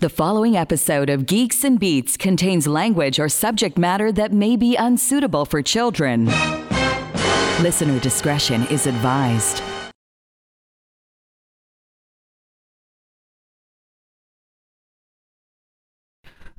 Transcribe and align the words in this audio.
The 0.00 0.08
following 0.08 0.56
episode 0.56 1.10
of 1.10 1.26
Geeks 1.26 1.64
and 1.64 1.80
Beats 1.80 2.16
contains 2.16 2.68
language 2.68 3.18
or 3.18 3.28
subject 3.28 3.76
matter 3.76 4.12
that 4.12 4.32
may 4.32 4.56
be 4.56 4.76
unsuitable 4.76 5.44
for 5.44 5.60
children. 5.60 6.26
Listener 7.60 7.98
discretion 7.98 8.64
is 8.68 8.86
advised. 8.86 9.60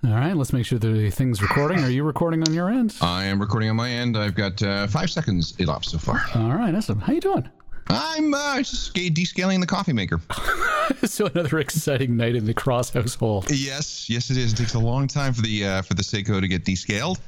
All 0.04 0.12
right, 0.12 0.36
let's 0.36 0.52
make 0.52 0.66
sure 0.66 0.78
the 0.78 1.10
thing's 1.10 1.42
recording. 1.42 1.80
Are 1.80 1.90
you 1.90 2.04
recording 2.04 2.46
on 2.46 2.54
your 2.54 2.70
end? 2.70 2.94
I 3.02 3.24
am 3.24 3.40
recording 3.40 3.70
on 3.70 3.78
my 3.78 3.90
end. 3.90 4.18
I've 4.18 4.36
got 4.36 4.62
uh, 4.62 4.88
five 4.88 5.10
seconds 5.10 5.56
elapsed 5.60 5.92
so 5.92 5.98
far. 5.98 6.22
All 6.36 6.52
right, 6.52 6.76
awesome. 6.76 7.00
How 7.00 7.14
you 7.14 7.22
doing? 7.22 7.50
I'm 7.90 8.34
uh, 8.34 8.58
just 8.58 8.94
descaling 8.94 9.60
the 9.62 9.68
coffee 9.68 9.94
maker. 9.94 10.22
so 11.06 11.26
another 11.26 11.60
exciting 11.60 12.16
night 12.16 12.36
in 12.36 12.46
the 12.46 12.54
Cross 12.54 12.92
household. 12.92 13.50
Yes, 13.50 14.10
yes, 14.10 14.30
it 14.30 14.38
is. 14.38 14.54
It 14.54 14.58
takes 14.58 14.76
a 14.76 14.80
long 14.80 15.08
time 15.08 15.34
for 15.34 15.42
the 15.42 15.66
uh, 15.66 15.82
for 15.82 15.96
the 15.96 16.04
Seiko 16.04 16.40
to 16.40 16.48
get 16.48 16.66
descaled. 16.66 17.20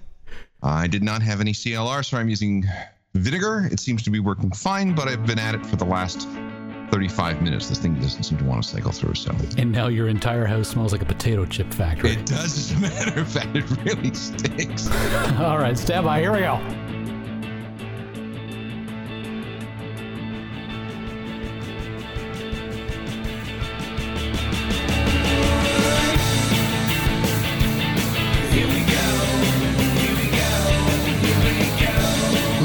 I 0.63 0.87
did 0.87 1.03
not 1.03 1.21
have 1.21 1.41
any 1.41 1.53
CLR, 1.53 2.05
so 2.05 2.17
I'm 2.17 2.29
using 2.29 2.65
vinegar. 3.15 3.67
It 3.71 3.79
seems 3.79 4.03
to 4.03 4.09
be 4.09 4.19
working 4.19 4.51
fine, 4.51 4.93
but 4.93 5.07
I've 5.07 5.25
been 5.25 5.39
at 5.39 5.55
it 5.55 5.65
for 5.65 5.75
the 5.75 5.85
last 5.85 6.27
35 6.91 7.41
minutes. 7.41 7.67
This 7.69 7.79
thing 7.79 7.95
doesn't 7.95 8.23
seem 8.23 8.37
to 8.37 8.43
want 8.43 8.63
to 8.63 8.69
cycle 8.69 8.91
through. 8.91 9.15
So. 9.15 9.35
And 9.57 9.71
now 9.71 9.87
your 9.87 10.07
entire 10.07 10.45
house 10.45 10.69
smells 10.69 10.91
like 10.91 11.01
a 11.01 11.05
potato 11.05 11.45
chip 11.45 11.73
factory. 11.73 12.11
It 12.11 12.25
does, 12.25 12.71
as 12.71 12.77
a 12.77 12.79
matter 12.79 13.21
of 13.21 13.27
fact. 13.27 13.55
It 13.55 13.69
really 13.83 14.13
stinks. 14.13 14.89
All 15.39 15.57
right, 15.57 15.77
stand 15.77 16.05
by. 16.05 16.19
Here 16.19 16.31
we 16.31 16.39
go. 16.39 16.59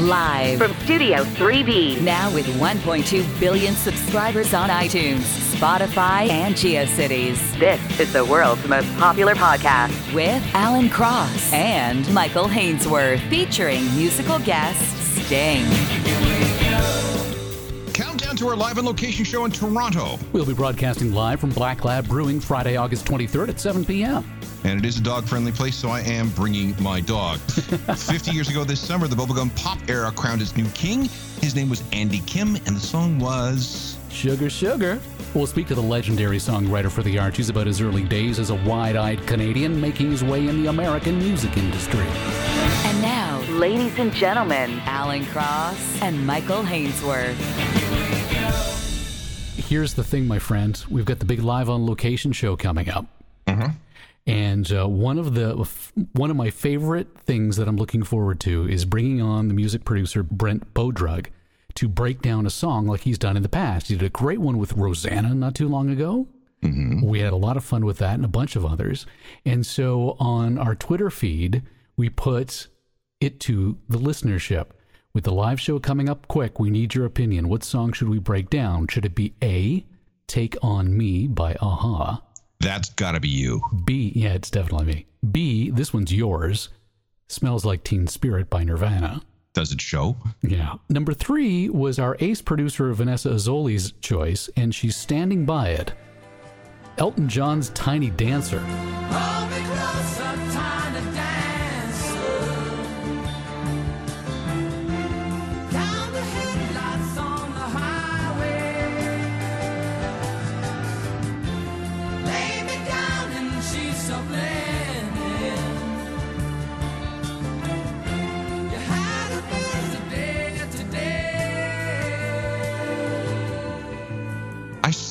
Live 0.07 0.59
from 0.59 0.73
Studio 0.85 1.25
3B, 1.25 2.01
now 2.01 2.33
with 2.33 2.45
1.2 2.45 3.39
billion 3.41 3.73
subscribers 3.73 4.53
on 4.53 4.69
iTunes, 4.69 5.19
Spotify, 5.53 6.29
and 6.29 6.55
GeoCities. 6.55 7.59
This 7.59 7.99
is 7.99 8.13
the 8.13 8.23
world's 8.23 8.65
most 8.69 8.87
popular 8.95 9.35
podcast 9.35 9.91
with 10.13 10.41
Alan 10.53 10.89
Cross 10.89 11.51
and 11.51 12.09
Michael 12.13 12.45
Hainsworth, 12.45 13.19
featuring 13.29 13.83
musical 13.97 14.39
guest 14.39 14.79
Sting. 15.25 15.65
Countdown 18.37 18.55
to 18.55 18.61
our 18.61 18.67
live 18.67 18.77
and 18.77 18.85
location 18.85 19.25
show 19.25 19.45
in 19.45 19.51
Toronto. 19.51 20.19
We'll 20.31 20.45
be 20.45 20.53
broadcasting 20.53 21.11
live 21.11 21.39
from 21.39 21.49
Black 21.49 21.83
Lab 21.83 22.07
Brewing 22.07 22.39
Friday, 22.39 22.75
August 22.75 23.05
23rd 23.05 23.49
at 23.49 23.59
7 23.59 23.83
p.m. 23.83 24.23
And 24.63 24.79
it 24.79 24.87
is 24.87 24.99
a 24.99 25.01
dog 25.01 25.25
friendly 25.25 25.51
place, 25.51 25.75
so 25.75 25.89
I 25.89 26.01
am 26.01 26.29
bringing 26.31 26.75
my 26.81 27.01
dog. 27.01 27.39
50 27.49 28.31
years 28.31 28.49
ago 28.49 28.63
this 28.63 28.79
summer, 28.79 29.07
the 29.07 29.15
bubblegum 29.15 29.55
pop 29.55 29.79
era 29.89 30.11
crowned 30.11 30.41
its 30.41 30.55
new 30.55 30.67
king. 30.69 31.05
His 31.41 31.55
name 31.55 31.69
was 31.69 31.83
Andy 31.91 32.19
Kim, 32.27 32.55
and 32.55 32.75
the 32.75 32.79
song 32.79 33.17
was. 33.17 33.97
Sugar 34.09 34.49
Sugar. 34.49 34.99
We'll 35.33 35.47
speak 35.47 35.67
to 35.67 35.75
the 35.75 35.81
legendary 35.81 36.37
songwriter 36.37 36.91
for 36.91 37.03
the 37.03 37.17
Archies 37.17 37.49
about 37.49 37.65
his 37.67 37.81
early 37.81 38.03
days 38.03 38.39
as 38.39 38.49
a 38.49 38.55
wide 38.55 38.95
eyed 38.95 39.25
Canadian 39.25 39.79
making 39.79 40.11
his 40.11 40.23
way 40.23 40.47
in 40.47 40.61
the 40.61 40.69
American 40.69 41.17
music 41.17 41.57
industry. 41.57 42.05
And 42.85 43.01
now, 43.01 43.39
ladies 43.49 43.97
and 43.97 44.13
gentlemen, 44.13 44.79
Alan 44.85 45.25
Cross 45.27 46.01
and 46.01 46.25
Michael 46.25 46.61
Hainsworth. 46.61 47.86
Here's 49.67 49.95
the 49.95 50.03
thing, 50.03 50.27
my 50.27 50.39
friend. 50.39 50.81
We've 50.89 51.03
got 51.03 51.19
the 51.19 51.25
big 51.25 51.41
live 51.41 51.69
on 51.69 51.85
location 51.85 52.31
show 52.31 52.55
coming 52.55 52.89
up. 52.89 53.05
And 54.25 54.71
uh, 54.71 54.87
one 54.87 55.17
of 55.17 55.33
the 55.33 55.55
one 56.13 56.31
of 56.31 56.37
my 56.37 56.49
favorite 56.51 57.17
things 57.17 57.57
that 57.57 57.67
I'm 57.67 57.75
looking 57.75 58.03
forward 58.03 58.39
to 58.41 58.65
is 58.67 58.85
bringing 58.85 59.21
on 59.21 59.49
the 59.49 59.53
music 59.53 59.83
producer 59.83 60.23
Brent 60.23 60.73
Bodrug 60.73 61.27
to 61.75 61.89
break 61.89 62.21
down 62.21 62.45
a 62.45 62.49
song 62.49 62.87
like 62.87 63.01
he's 63.01 63.17
done 63.17 63.35
in 63.35 63.43
the 63.43 63.49
past. 63.49 63.87
He 63.89 63.95
did 63.95 64.05
a 64.05 64.09
great 64.09 64.39
one 64.39 64.57
with 64.57 64.71
Rosanna 64.73 65.33
not 65.33 65.53
too 65.53 65.67
long 65.67 65.89
ago. 65.89 66.27
We 67.03 67.19
had 67.19 67.33
a 67.33 67.37
lot 67.37 67.57
of 67.57 67.63
fun 67.65 67.85
with 67.85 67.97
that 67.97 68.15
and 68.15 68.25
a 68.25 68.29
bunch 68.29 68.55
of 68.55 68.65
others. 68.65 69.05
And 69.45 69.65
so 69.65 70.15
on 70.17 70.57
our 70.57 70.75
Twitter 70.75 71.09
feed, 71.09 71.61
we 71.97 72.09
put 72.09 72.67
it 73.19 73.39
to 73.41 73.77
the 73.87 73.97
listenership. 73.99 74.67
With 75.17 75.23
the 75.23 75.33
live 75.33 75.59
show 75.59 75.79
coming 75.79 76.09
up 76.09 76.27
quick, 76.27 76.59
we 76.59 76.69
need 76.69 76.93
your 76.93 77.05
opinion. 77.05 77.49
What 77.49 77.63
song 77.63 77.91
should 77.91 78.07
we 78.07 78.19
break 78.19 78.51
down? 78.51 78.87
Should 78.87 79.03
it 79.03 79.15
be 79.15 79.33
A, 79.41 79.83
Take 80.27 80.55
On 80.61 80.95
Me 80.95 81.27
by 81.27 81.53
a-ha? 81.53 82.21
That's 82.59 82.91
gotta 82.91 83.19
be 83.19 83.27
you. 83.27 83.63
B, 83.83 84.11
yeah, 84.15 84.33
it's 84.33 84.51
definitely 84.51 84.85
me. 84.85 85.05
B, 85.31 85.71
this 85.71 85.91
one's 85.91 86.13
yours. 86.13 86.69
Smells 87.29 87.65
Like 87.65 87.83
Teen 87.83 88.05
Spirit 88.05 88.47
by 88.51 88.63
Nirvana. 88.63 89.23
Does 89.55 89.71
it 89.71 89.81
show? 89.81 90.17
Yeah. 90.43 90.75
Number 90.87 91.15
three 91.15 91.67
was 91.67 91.97
our 91.97 92.15
ace 92.19 92.43
producer 92.43 92.93
Vanessa 92.93 93.29
Azzoli's 93.29 93.93
choice, 93.93 94.51
and 94.55 94.75
she's 94.75 94.95
standing 94.95 95.47
by 95.47 95.69
it. 95.69 95.93
Elton 96.99 97.27
John's 97.27 97.71
Tiny 97.71 98.11
Dancer. 98.11 98.59
Hold 98.59 99.49
me 99.49 99.65
closer, 99.65 100.23
tiny 100.23 100.53
dancer. 100.53 100.76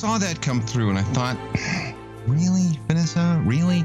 Saw 0.07 0.17
that 0.17 0.41
come 0.41 0.61
through 0.61 0.89
and 0.89 0.97
I 0.97 1.01
thought, 1.11 1.37
really, 2.27 2.79
Vanessa? 2.87 3.41
Really? 3.45 3.83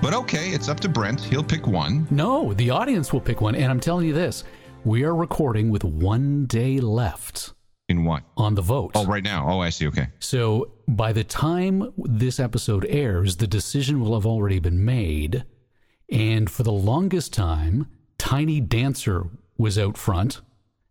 But 0.00 0.14
okay, 0.14 0.50
it's 0.50 0.68
up 0.68 0.78
to 0.80 0.88
Brent. 0.88 1.20
He'll 1.20 1.42
pick 1.42 1.66
one. 1.66 2.06
No, 2.12 2.54
the 2.54 2.70
audience 2.70 3.12
will 3.12 3.20
pick 3.20 3.40
one, 3.40 3.56
and 3.56 3.72
I'm 3.72 3.80
telling 3.80 4.06
you 4.06 4.12
this 4.12 4.44
we 4.84 5.02
are 5.02 5.16
recording 5.16 5.70
with 5.70 5.82
one 5.82 6.46
day 6.46 6.78
left 6.78 7.54
In 7.88 8.04
what? 8.04 8.22
on 8.36 8.54
the 8.54 8.62
vote. 8.62 8.92
Oh, 8.94 9.04
right 9.04 9.24
now. 9.24 9.48
Oh, 9.48 9.58
I 9.58 9.70
see. 9.70 9.88
Okay. 9.88 10.06
So 10.20 10.70
by 10.86 11.12
the 11.12 11.24
time 11.24 11.92
this 11.96 12.38
episode 12.38 12.86
airs, 12.88 13.38
the 13.38 13.48
decision 13.48 13.98
will 13.98 14.14
have 14.14 14.26
already 14.26 14.60
been 14.60 14.84
made. 14.84 15.44
And 16.08 16.48
for 16.48 16.62
the 16.62 16.72
longest 16.72 17.32
time, 17.32 17.88
Tiny 18.16 18.60
Dancer 18.60 19.26
was 19.58 19.76
out 19.76 19.98
front. 19.98 20.40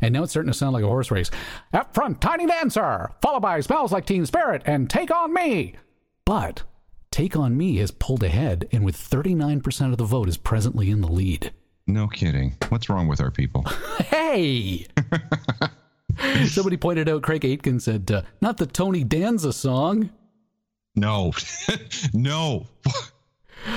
And 0.04 0.12
now 0.12 0.24
it's 0.24 0.34
starting 0.34 0.52
to 0.52 0.58
sound 0.58 0.74
like 0.74 0.84
a 0.84 0.88
horse 0.88 1.12
race. 1.12 1.32
Up 1.72 1.94
front, 1.94 2.20
Tiny 2.20 2.46
Dancer, 2.46 3.10
followed 3.22 3.40
by 3.40 3.62
Smells 3.62 3.94
Like 3.94 4.06
Teen 4.06 4.26
Spirit 4.26 4.62
and 4.66 4.90
Take 4.90 5.10
On 5.12 5.34
Me. 5.34 5.76
But 6.26 6.64
Take 7.10 7.38
On 7.38 7.56
Me 7.56 7.78
has 7.78 7.92
pulled 7.92 8.22
ahead 8.22 8.68
and 8.74 8.84
with 8.84 8.98
39% 8.98 9.94
of 9.94 9.98
the 9.98 10.04
vote 10.04 10.28
is 10.28 10.36
presently 10.36 10.92
in 10.92 11.00
the 11.00 11.08
lead. 11.08 11.54
No 11.88 12.10
kidding. 12.10 12.54
What's 12.68 12.90
wrong 12.90 13.08
with 13.08 13.22
our 13.22 13.32
people? 13.32 13.66
Hey! 14.14 14.88
Somebody 16.48 16.78
pointed 16.78 17.10
out, 17.10 17.24
Craig 17.24 17.46
Aitken 17.46 17.80
said, 17.80 18.12
uh, 18.12 18.22
not 18.42 18.58
the 18.58 18.68
Tony 18.68 19.04
Danza 19.04 19.52
song. 19.52 20.12
No. 20.96 21.32
no. 22.14 22.68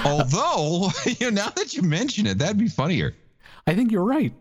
Although, 0.05 0.91
you 1.07 1.31
know, 1.31 1.45
now 1.45 1.51
that 1.51 1.73
you 1.75 1.83
mention 1.83 2.27
it, 2.27 2.39
that'd 2.39 2.59
be 2.59 2.69
funnier. 2.69 3.15
I 3.67 3.75
think 3.75 3.91
you're 3.93 4.05
right. 4.05 4.35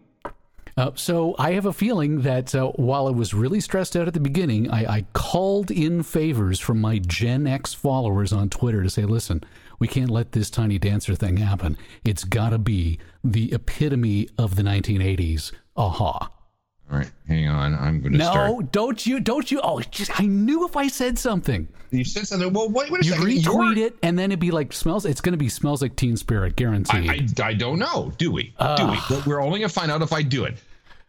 Uh, 0.77 0.91
so 0.95 1.35
I 1.39 1.51
have 1.53 1.65
a 1.65 1.71
feeling 1.71 2.21
that 2.21 2.53
uh, 2.53 2.67
while 2.71 3.07
I 3.07 3.11
was 3.11 3.33
really 3.33 3.61
stressed 3.61 3.95
out 3.95 4.09
at 4.09 4.13
the 4.13 4.19
beginning, 4.19 4.69
I, 4.69 4.95
I 4.97 5.05
called 5.13 5.71
in 5.71 6.03
favors 6.03 6.59
from 6.59 6.81
my 6.81 6.99
Gen 6.99 7.47
X 7.47 7.73
followers 7.73 8.33
on 8.33 8.49
Twitter 8.49 8.83
to 8.83 8.89
say, 8.89 9.05
listen, 9.05 9.41
we 9.79 9.87
can't 9.87 10.09
let 10.09 10.33
this 10.33 10.49
tiny 10.49 10.77
dancer 10.77 11.15
thing 11.15 11.37
happen. 11.37 11.77
It's 12.03 12.25
got 12.25 12.49
to 12.49 12.57
be 12.57 12.99
the 13.23 13.53
epitome 13.53 14.27
of 14.37 14.55
the 14.55 14.63
1980s. 14.63 15.53
a-ha. 15.77 16.29
All 16.91 16.99
right, 16.99 17.11
hang 17.27 17.47
on. 17.47 17.73
I'm 17.73 17.99
going 17.99 18.13
to 18.13 18.19
No, 18.19 18.25
start. 18.31 18.71
don't 18.71 19.05
you, 19.05 19.19
don't 19.19 19.49
you. 19.49 19.59
Oh, 19.63 19.79
just, 19.91 20.19
I 20.19 20.25
knew 20.25 20.65
if 20.67 20.77
I 20.77 20.87
said 20.87 21.17
something, 21.17 21.67
You 21.89 22.03
said 22.05 22.27
something. 22.27 22.53
Well, 22.53 22.69
wait, 22.69 22.91
wait 22.91 23.01
a 23.01 23.05
you 23.05 23.11
second. 23.13 23.25
retweet 23.27 23.43
You're- 23.75 23.81
it, 23.87 23.95
and 24.03 24.19
then 24.19 24.31
it'd 24.31 24.39
be 24.39 24.51
like, 24.51 24.71
smells, 24.71 25.03
it's 25.05 25.19
going 25.21 25.33
to 25.33 25.37
be 25.37 25.49
smells 25.49 25.81
like 25.81 25.95
Teen 25.95 26.15
Spirit, 26.15 26.55
guaranteed. 26.55 27.09
I, 27.39 27.43
I, 27.43 27.47
I 27.47 27.53
don't 27.53 27.79
know. 27.79 28.11
Do 28.19 28.31
we? 28.31 28.53
do 28.77 28.87
we? 28.87 28.97
But 29.09 29.25
we're 29.25 29.41
only 29.41 29.59
going 29.59 29.69
to 29.69 29.73
find 29.73 29.91
out 29.91 30.01
if 30.03 30.13
I 30.13 30.21
do 30.21 30.43
it. 30.45 30.57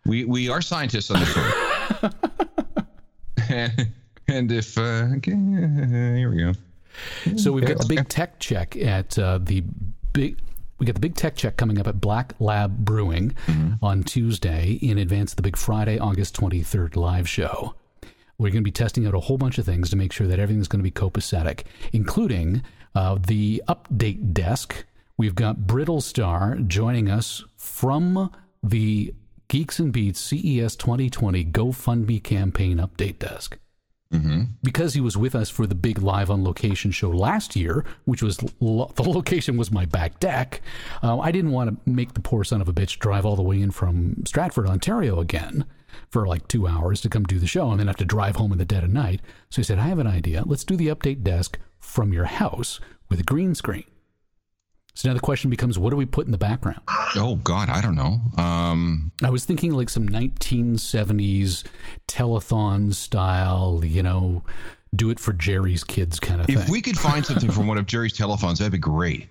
We 0.06 0.24
we 0.24 0.48
are 0.48 0.62
scientists 0.62 1.10
on 1.10 1.18
the 1.20 1.26
show. 1.26 2.10
and, 3.48 3.88
and 4.28 4.52
if 4.52 4.78
uh, 4.78 5.08
okay, 5.16 5.32
here 5.32 6.30
we 6.30 6.36
go. 6.38 6.52
So 7.36 7.52
we've 7.52 7.66
got 7.66 7.78
the 7.78 7.86
big 7.86 8.08
tech 8.08 8.38
check 8.38 8.76
at 8.76 9.18
uh, 9.18 9.38
the 9.38 9.62
big. 10.12 10.38
We 10.78 10.84
got 10.86 10.94
the 10.94 11.00
big 11.00 11.14
tech 11.14 11.36
check 11.36 11.56
coming 11.56 11.78
up 11.78 11.86
at 11.86 12.00
Black 12.00 12.34
Lab 12.38 12.84
Brewing 12.84 13.34
on 13.80 14.02
Tuesday 14.02 14.78
in 14.82 14.98
advance 14.98 15.32
of 15.32 15.36
the 15.36 15.42
big 15.42 15.56
Friday, 15.56 15.98
August 15.98 16.36
23rd 16.36 16.96
live 16.96 17.28
show. 17.28 17.74
We're 18.38 18.50
going 18.50 18.62
to 18.62 18.68
be 18.68 18.72
testing 18.72 19.06
out 19.06 19.14
a 19.14 19.20
whole 19.20 19.38
bunch 19.38 19.56
of 19.56 19.64
things 19.64 19.88
to 19.90 19.96
make 19.96 20.12
sure 20.12 20.26
that 20.26 20.38
everything's 20.38 20.68
going 20.68 20.80
to 20.80 20.84
be 20.84 20.90
copacetic, 20.90 21.62
including 21.94 22.62
uh, 22.94 23.16
the 23.26 23.62
update 23.66 24.34
desk. 24.34 24.84
We've 25.16 25.34
got 25.34 25.60
Brittlestar 25.60 26.66
joining 26.66 27.08
us 27.08 27.42
from 27.56 28.30
the 28.62 29.14
Geeks 29.48 29.78
and 29.78 29.92
Beats 29.92 30.20
CES 30.20 30.76
2020 30.76 31.44
GoFundMe 31.46 32.22
campaign 32.22 32.76
update 32.76 33.18
desk. 33.18 33.58
Mm-hmm. 34.12 34.42
Because 34.62 34.94
he 34.94 35.00
was 35.00 35.16
with 35.16 35.34
us 35.34 35.50
for 35.50 35.66
the 35.66 35.74
big 35.74 35.98
live 35.98 36.30
on 36.30 36.44
location 36.44 36.92
show 36.92 37.10
last 37.10 37.56
year, 37.56 37.84
which 38.04 38.22
was 38.22 38.38
lo- 38.60 38.92
the 38.94 39.02
location 39.02 39.56
was 39.56 39.72
my 39.72 39.84
back 39.84 40.20
deck, 40.20 40.62
uh, 41.02 41.18
I 41.18 41.32
didn't 41.32 41.52
want 41.52 41.70
to 41.70 41.90
make 41.90 42.14
the 42.14 42.20
poor 42.20 42.44
son 42.44 42.60
of 42.60 42.68
a 42.68 42.72
bitch 42.72 42.98
drive 42.98 43.26
all 43.26 43.36
the 43.36 43.42
way 43.42 43.60
in 43.60 43.70
from 43.70 44.24
Stratford, 44.24 44.66
Ontario 44.66 45.20
again 45.20 45.64
for 46.10 46.26
like 46.26 46.46
two 46.46 46.66
hours 46.66 47.00
to 47.00 47.08
come 47.08 47.24
do 47.24 47.38
the 47.38 47.46
show 47.46 47.70
and 47.70 47.80
then 47.80 47.86
have 47.86 47.96
to 47.96 48.04
drive 48.04 48.36
home 48.36 48.52
in 48.52 48.58
the 48.58 48.64
dead 48.64 48.84
of 48.84 48.92
night. 48.92 49.20
So 49.50 49.56
he 49.56 49.64
said, 49.64 49.78
I 49.78 49.88
have 49.88 49.98
an 49.98 50.06
idea. 50.06 50.42
Let's 50.44 50.64
do 50.64 50.76
the 50.76 50.88
update 50.88 51.22
desk 51.22 51.58
from 51.78 52.12
your 52.12 52.26
house 52.26 52.80
with 53.08 53.20
a 53.20 53.24
green 53.24 53.54
screen. 53.54 53.84
So 54.96 55.10
now 55.10 55.14
the 55.14 55.20
question 55.20 55.50
becomes, 55.50 55.78
what 55.78 55.90
do 55.90 55.96
we 55.96 56.06
put 56.06 56.24
in 56.24 56.32
the 56.32 56.38
background? 56.38 56.80
Oh 57.16 57.38
God, 57.44 57.68
I 57.68 57.82
don't 57.82 57.96
know. 57.96 58.18
Um, 58.42 59.12
I 59.22 59.28
was 59.28 59.44
thinking 59.44 59.72
like 59.72 59.90
some 59.90 60.08
1970s 60.08 61.64
telethon 62.08 62.94
style, 62.94 63.82
you 63.84 64.02
know, 64.02 64.42
do 64.94 65.10
it 65.10 65.20
for 65.20 65.34
Jerry's 65.34 65.84
kids 65.84 66.18
kind 66.18 66.40
of 66.40 66.48
if 66.48 66.54
thing. 66.54 66.64
If 66.64 66.70
we 66.70 66.80
could 66.80 66.98
find 66.98 67.26
something 67.26 67.50
from 67.50 67.66
one 67.66 67.76
of 67.76 67.84
Jerry's 67.84 68.14
telephones, 68.14 68.58
that'd 68.58 68.72
be 68.72 68.78
great. 68.78 69.28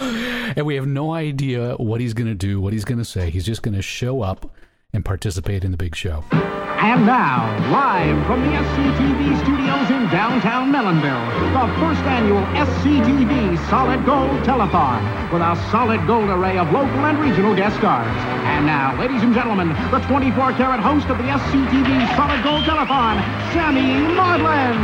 and 0.00 0.64
we 0.64 0.76
have 0.76 0.86
no 0.86 1.12
idea 1.12 1.74
what 1.74 2.00
he's 2.00 2.14
going 2.14 2.28
to 2.28 2.36
do, 2.36 2.60
what 2.60 2.72
he's 2.72 2.84
going 2.84 2.98
to 2.98 3.04
say. 3.04 3.30
He's 3.30 3.44
just 3.44 3.62
going 3.62 3.74
to 3.74 3.82
show 3.82 4.22
up 4.22 4.48
and 4.94 5.04
participate 5.04 5.64
in 5.64 5.72
the 5.72 5.76
big 5.76 5.94
show. 5.94 6.24
And 6.30 7.06
now, 7.06 7.50
live 7.72 8.26
from 8.26 8.42
the 8.42 8.52
SCTV 8.52 9.42
studios 9.42 9.90
in 9.90 10.08
downtown 10.10 10.70
Melonville, 10.70 11.24
the 11.52 11.80
first 11.80 12.00
annual 12.02 12.42
SCTV 12.54 13.58
Solid 13.68 14.04
Gold 14.06 14.30
Telethon 14.44 15.32
with 15.32 15.42
a 15.42 15.56
solid 15.70 16.06
gold 16.06 16.28
array 16.30 16.58
of 16.58 16.70
local 16.72 17.06
and 17.06 17.18
regional 17.18 17.56
guest 17.56 17.76
stars. 17.76 18.06
And 18.44 18.66
now, 18.66 18.98
ladies 19.00 19.22
and 19.22 19.34
gentlemen, 19.34 19.70
the 19.90 19.98
24 20.06 20.52
karat 20.52 20.80
host 20.80 21.08
of 21.08 21.18
the 21.18 21.24
SCTV 21.24 22.16
Solid 22.16 22.42
Gold 22.44 22.64
Telethon, 22.64 23.18
Sammy 23.52 24.14
Maudlin. 24.14 24.78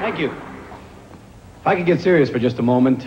Thank 0.00 0.20
you. 0.20 0.30
If 1.60 1.66
I 1.66 1.74
could 1.74 1.86
get 1.86 2.00
serious 2.00 2.30
for 2.30 2.38
just 2.38 2.60
a 2.60 2.62
moment. 2.62 3.04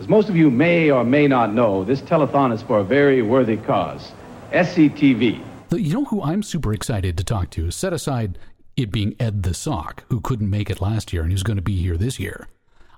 As 0.00 0.08
most 0.08 0.30
of 0.30 0.36
you 0.36 0.50
may 0.50 0.90
or 0.90 1.04
may 1.04 1.28
not 1.28 1.52
know, 1.52 1.84
this 1.84 2.00
telethon 2.00 2.54
is 2.54 2.62
for 2.62 2.78
a 2.78 2.84
very 2.84 3.20
worthy 3.20 3.58
cause 3.58 4.12
SCTV. 4.50 5.44
You 5.72 5.92
know 5.92 6.06
who 6.06 6.22
I'm 6.22 6.42
super 6.42 6.72
excited 6.72 7.18
to 7.18 7.24
talk 7.24 7.50
to? 7.50 7.70
Set 7.70 7.92
aside 7.92 8.38
it 8.78 8.90
being 8.90 9.14
Ed 9.20 9.42
the 9.42 9.52
Sock, 9.52 10.04
who 10.08 10.22
couldn't 10.22 10.48
make 10.48 10.70
it 10.70 10.80
last 10.80 11.12
year 11.12 11.22
and 11.22 11.30
who's 11.30 11.42
going 11.42 11.58
to 11.58 11.62
be 11.62 11.76
here 11.76 11.98
this 11.98 12.18
year. 12.18 12.48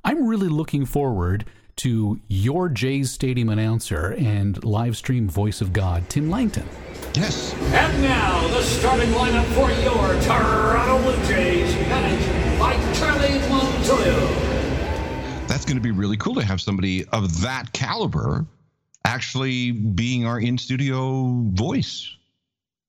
I'm 0.04 0.28
really 0.28 0.46
looking 0.46 0.86
forward 0.86 1.44
to 1.78 2.20
your 2.28 2.68
Jays 2.68 3.10
Stadium 3.10 3.48
announcer 3.48 4.14
and 4.16 4.62
live 4.62 4.96
stream 4.96 5.28
voice 5.28 5.60
of 5.60 5.72
God, 5.72 6.08
Tim 6.08 6.30
Langton. 6.30 6.68
Yes. 7.14 7.52
And 7.54 8.02
now, 8.02 8.46
the 8.46 8.62
starting 8.62 9.10
lineup 9.10 9.44
for 9.54 9.68
your 9.82 10.22
Toronto 10.22 11.02
Blue 11.02 11.26
Jays, 11.26 11.74
managed 11.88 12.60
by 12.60 12.74
Charlie 12.94 13.40
Montoyo. 13.48 14.51
Going 15.72 15.82
to 15.82 15.88
be 15.88 15.98
really 15.98 16.18
cool 16.18 16.34
to 16.34 16.44
have 16.44 16.60
somebody 16.60 17.06
of 17.06 17.40
that 17.40 17.72
caliber 17.72 18.44
actually 19.06 19.70
being 19.72 20.26
our 20.26 20.38
in 20.38 20.58
studio 20.58 21.46
voice. 21.46 22.14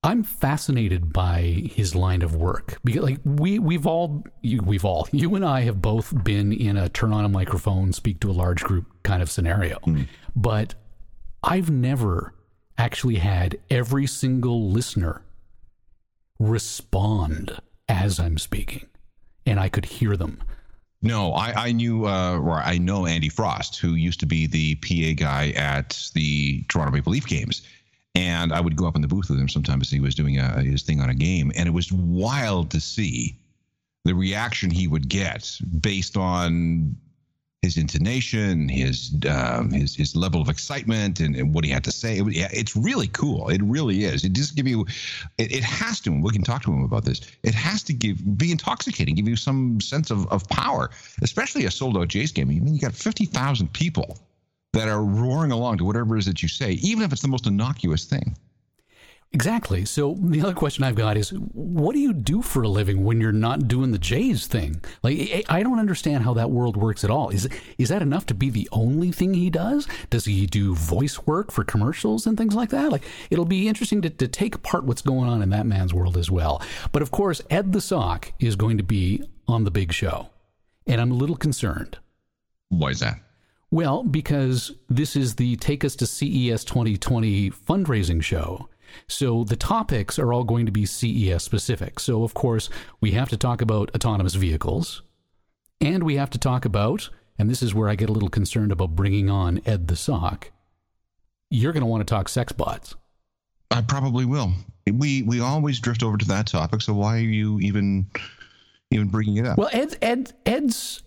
I'm 0.03 0.21
fascinated 0.21 1.13
by 1.13 1.69
his 1.73 1.95
line 1.95 2.21
of 2.21 2.35
work 2.35 2.79
because, 2.83 3.03
like, 3.03 3.19
we 3.23 3.57
we've 3.57 3.87
all 3.87 4.25
you, 4.41 4.61
we've 4.61 4.83
all 4.83 5.07
you 5.13 5.33
and 5.33 5.45
I 5.45 5.61
have 5.61 5.81
both 5.81 6.25
been 6.25 6.51
in 6.51 6.75
a 6.75 6.89
turn 6.89 7.13
on 7.13 7.23
a 7.23 7.29
microphone, 7.29 7.93
speak 7.93 8.19
to 8.19 8.29
a 8.29 8.33
large 8.33 8.65
group 8.65 8.85
kind 9.03 9.21
of 9.21 9.31
scenario, 9.31 9.79
hmm. 9.85 10.01
but 10.35 10.75
I've 11.41 11.71
never 11.71 12.35
actually 12.77 13.15
had 13.15 13.59
every 13.69 14.07
single 14.07 14.69
listener 14.69 15.23
respond 16.37 17.61
as 17.87 18.19
I'm 18.19 18.37
speaking, 18.37 18.87
and 19.45 19.57
I 19.57 19.69
could 19.69 19.85
hear 19.85 20.17
them. 20.17 20.43
No, 21.03 21.33
I, 21.33 21.65
I 21.67 21.71
knew, 21.73 22.07
uh, 22.07 22.39
or 22.39 22.53
I 22.53 22.77
know 22.77 23.05
Andy 23.05 23.27
Frost, 23.27 23.77
who 23.77 23.95
used 23.95 24.21
to 24.21 24.25
be 24.25 24.47
the 24.47 24.75
PA 24.75 25.21
guy 25.21 25.49
at 25.49 26.09
the 26.13 26.63
Toronto 26.69 26.93
Maple 26.93 27.11
Leaf 27.11 27.27
games. 27.27 27.61
And 28.15 28.53
I 28.53 28.61
would 28.61 28.77
go 28.77 28.87
up 28.87 28.95
in 28.95 29.01
the 29.01 29.07
booth 29.07 29.29
with 29.29 29.39
him 29.39 29.49
sometimes 29.49 29.87
as 29.87 29.91
he 29.91 29.99
was 29.99 30.15
doing 30.15 30.39
a, 30.39 30.61
his 30.61 30.83
thing 30.83 31.01
on 31.01 31.09
a 31.09 31.13
game. 31.13 31.51
And 31.55 31.67
it 31.67 31.71
was 31.71 31.91
wild 31.91 32.71
to 32.71 32.79
see 32.79 33.37
the 34.05 34.15
reaction 34.15 34.71
he 34.71 34.87
would 34.87 35.09
get 35.09 35.59
based 35.81 36.15
on 36.15 36.95
his 37.63 37.77
intonation, 37.77 38.67
his 38.67 39.15
um, 39.29 39.71
his 39.71 39.95
his 39.95 40.17
level 40.17 40.41
of 40.41 40.49
excitement, 40.49 41.21
and, 41.21 41.33
and 41.33 41.55
what 41.55 41.63
he 41.63 41.71
had 41.71 41.83
to 41.85 41.93
say. 41.93 42.17
It, 42.17 42.31
yeah, 42.33 42.49
it's 42.51 42.75
really 42.75 43.07
cool. 43.07 43.47
It 43.47 43.61
really 43.63 44.03
is. 44.03 44.25
It 44.25 44.33
just 44.33 44.55
give 44.55 44.67
you. 44.67 44.85
It, 45.37 45.53
it 45.53 45.63
has 45.63 46.01
to. 46.01 46.11
We 46.11 46.31
can 46.31 46.43
talk 46.43 46.61
to 46.63 46.73
him 46.73 46.83
about 46.83 47.05
this. 47.05 47.21
It 47.41 47.55
has 47.55 47.81
to 47.83 47.93
give 47.93 48.37
be 48.37 48.51
intoxicating, 48.51 49.15
give 49.15 49.29
you 49.29 49.37
some 49.37 49.79
sense 49.79 50.11
of, 50.11 50.27
of 50.27 50.47
power, 50.49 50.91
especially 51.21 51.63
a 51.63 51.71
sold 51.71 51.97
out 51.97 52.09
Jays 52.09 52.33
game. 52.33 52.49
I 52.49 52.53
mean, 52.55 52.75
you 52.75 52.81
got 52.81 52.93
fifty 52.93 53.25
thousand 53.25 53.71
people 53.71 54.19
that 54.73 54.89
are 54.89 55.03
roaring 55.03 55.53
along 55.53 55.77
to 55.77 55.85
whatever 55.85 56.15
it 56.17 56.19
is 56.19 56.25
that 56.25 56.43
you 56.43 56.49
say, 56.49 56.73
even 56.73 57.03
if 57.03 57.13
it's 57.13 57.21
the 57.21 57.27
most 57.29 57.47
innocuous 57.47 58.03
thing. 58.03 58.35
Exactly. 59.35 59.83
So 59.83 60.15
the 60.19 60.41
other 60.41 60.53
question 60.53 60.83
I've 60.83 60.93
got 60.93 61.17
is, 61.17 61.31
what 61.31 61.93
do 61.93 61.99
you 61.99 62.13
do 62.13 62.43
for 62.43 62.61
a 62.61 62.67
living 62.67 63.03
when 63.03 63.19
you're 63.19 63.31
not 63.31 63.67
doing 63.67 63.91
the 63.91 63.97
Jays 63.97 64.45
thing? 64.45 64.79
Like, 65.01 65.45
I- 65.49 65.63
don't 65.63 65.79
understand 65.79 66.23
how 66.23 66.35
that 66.35 66.51
world 66.51 66.77
works 66.77 67.03
at 67.03 67.09
all. 67.09 67.29
Is 67.29 67.49
is 67.77 67.89
that 67.89 68.01
enough 68.01 68.25
to 68.27 68.33
be 68.35 68.49
the 68.51 68.69
only 68.71 69.11
thing 69.11 69.33
he 69.33 69.49
does? 69.49 69.87
Does 70.11 70.25
he 70.25 70.45
do 70.45 70.75
voice 70.75 71.25
work 71.25 71.51
for 71.51 71.63
commercials 71.63 72.27
and 72.27 72.37
things 72.37 72.53
like 72.53 72.69
that? 72.69 72.91
Like, 72.91 73.03
it'll 73.31 73.45
be 73.45 73.67
interesting 73.67 74.01
to, 74.03 74.09
to 74.09 74.27
take 74.27 74.55
apart 74.55 74.83
what's 74.83 75.01
going 75.01 75.29
on 75.29 75.41
in 75.41 75.49
that 75.49 75.65
man's 75.65 75.93
world 75.93 76.15
as 76.17 76.29
well. 76.29 76.61
But 76.91 77.01
of 77.01 77.09
course, 77.11 77.41
Ed 77.49 77.73
the 77.73 77.81
Sock 77.81 78.33
is 78.39 78.55
going 78.55 78.77
to 78.77 78.83
be 78.83 79.23
on 79.47 79.63
the 79.63 79.71
big 79.71 79.93
show, 79.93 80.29
and 80.85 81.01
I'm 81.01 81.11
a 81.11 81.15
little 81.15 81.37
concerned. 81.37 81.97
Why 82.69 82.89
is 82.89 82.99
that? 82.99 83.15
Well, 83.71 84.03
because 84.03 84.73
this 84.89 85.15
is 85.15 85.35
the 85.35 85.55
Take 85.55 85.83
Us 85.83 85.95
to 85.95 86.05
CES 86.05 86.63
2020 86.65 87.49
fundraising 87.49 88.21
show. 88.21 88.67
So 89.07 89.43
the 89.43 89.55
topics 89.55 90.17
are 90.19 90.33
all 90.33 90.43
going 90.43 90.65
to 90.65 90.71
be 90.71 90.85
CES 90.85 91.43
specific. 91.43 91.99
So, 91.99 92.23
of 92.23 92.33
course, 92.33 92.69
we 93.01 93.11
have 93.11 93.29
to 93.29 93.37
talk 93.37 93.61
about 93.61 93.93
autonomous 93.95 94.35
vehicles, 94.35 95.01
and 95.81 96.03
we 96.03 96.15
have 96.15 96.29
to 96.31 96.37
talk 96.37 96.65
about, 96.65 97.09
and 97.37 97.49
this 97.49 97.61
is 97.61 97.73
where 97.73 97.89
I 97.89 97.95
get 97.95 98.09
a 98.09 98.13
little 98.13 98.29
concerned 98.29 98.71
about 98.71 98.95
bringing 98.95 99.29
on 99.29 99.61
Ed 99.65 99.87
the 99.87 99.95
Sock. 99.95 100.51
You're 101.49 101.73
going 101.73 101.81
to 101.81 101.87
want 101.87 102.01
to 102.01 102.11
talk 102.11 102.29
sex 102.29 102.51
bots. 102.51 102.95
I 103.69 103.81
probably 103.81 104.25
will. 104.25 104.53
We 104.91 105.23
we 105.23 105.39
always 105.39 105.79
drift 105.79 106.03
over 106.03 106.17
to 106.17 106.25
that 106.27 106.47
topic. 106.47 106.81
So 106.81 106.93
why 106.93 107.17
are 107.17 107.19
you 107.19 107.59
even 107.59 108.07
even 108.91 109.07
bringing 109.07 109.37
it 109.37 109.45
up? 109.45 109.57
Well, 109.57 109.69
Ed, 109.71 109.97
Ed, 110.01 110.33
Ed's. 110.45 111.01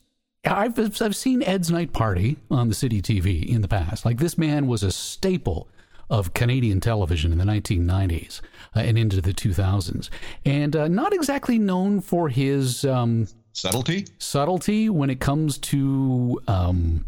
I've 0.44 0.78
I've 0.78 1.16
seen 1.16 1.42
Ed's 1.42 1.70
Night 1.70 1.92
Party 1.92 2.36
on 2.50 2.68
the 2.68 2.74
Citytv 2.74 3.46
in 3.46 3.62
the 3.62 3.68
past. 3.68 4.04
Like 4.04 4.18
this 4.18 4.38
man 4.38 4.66
was 4.66 4.82
a 4.82 4.92
staple 4.92 5.68
of 6.10 6.34
Canadian 6.34 6.80
television 6.80 7.32
in 7.32 7.38
the 7.38 7.44
1990s 7.44 8.40
uh, 8.76 8.80
and 8.80 8.96
into 8.98 9.20
the 9.20 9.32
2000s, 9.34 10.08
and 10.44 10.76
uh, 10.76 10.88
not 10.88 11.12
exactly 11.12 11.58
known 11.58 12.00
for 12.00 12.28
his 12.28 12.84
um, 12.84 13.26
Subtlety. 13.52 14.06
subtlety 14.18 14.88
when 14.90 15.10
it 15.10 15.18
comes 15.20 15.58
to 15.58 16.40
um, 16.46 17.04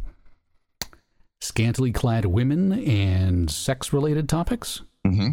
scantily 1.41 1.93
clad 1.93 2.25
women 2.25 2.73
and 2.73 3.51
sex-related 3.51 4.29
topics. 4.29 4.83
hmm 5.05 5.31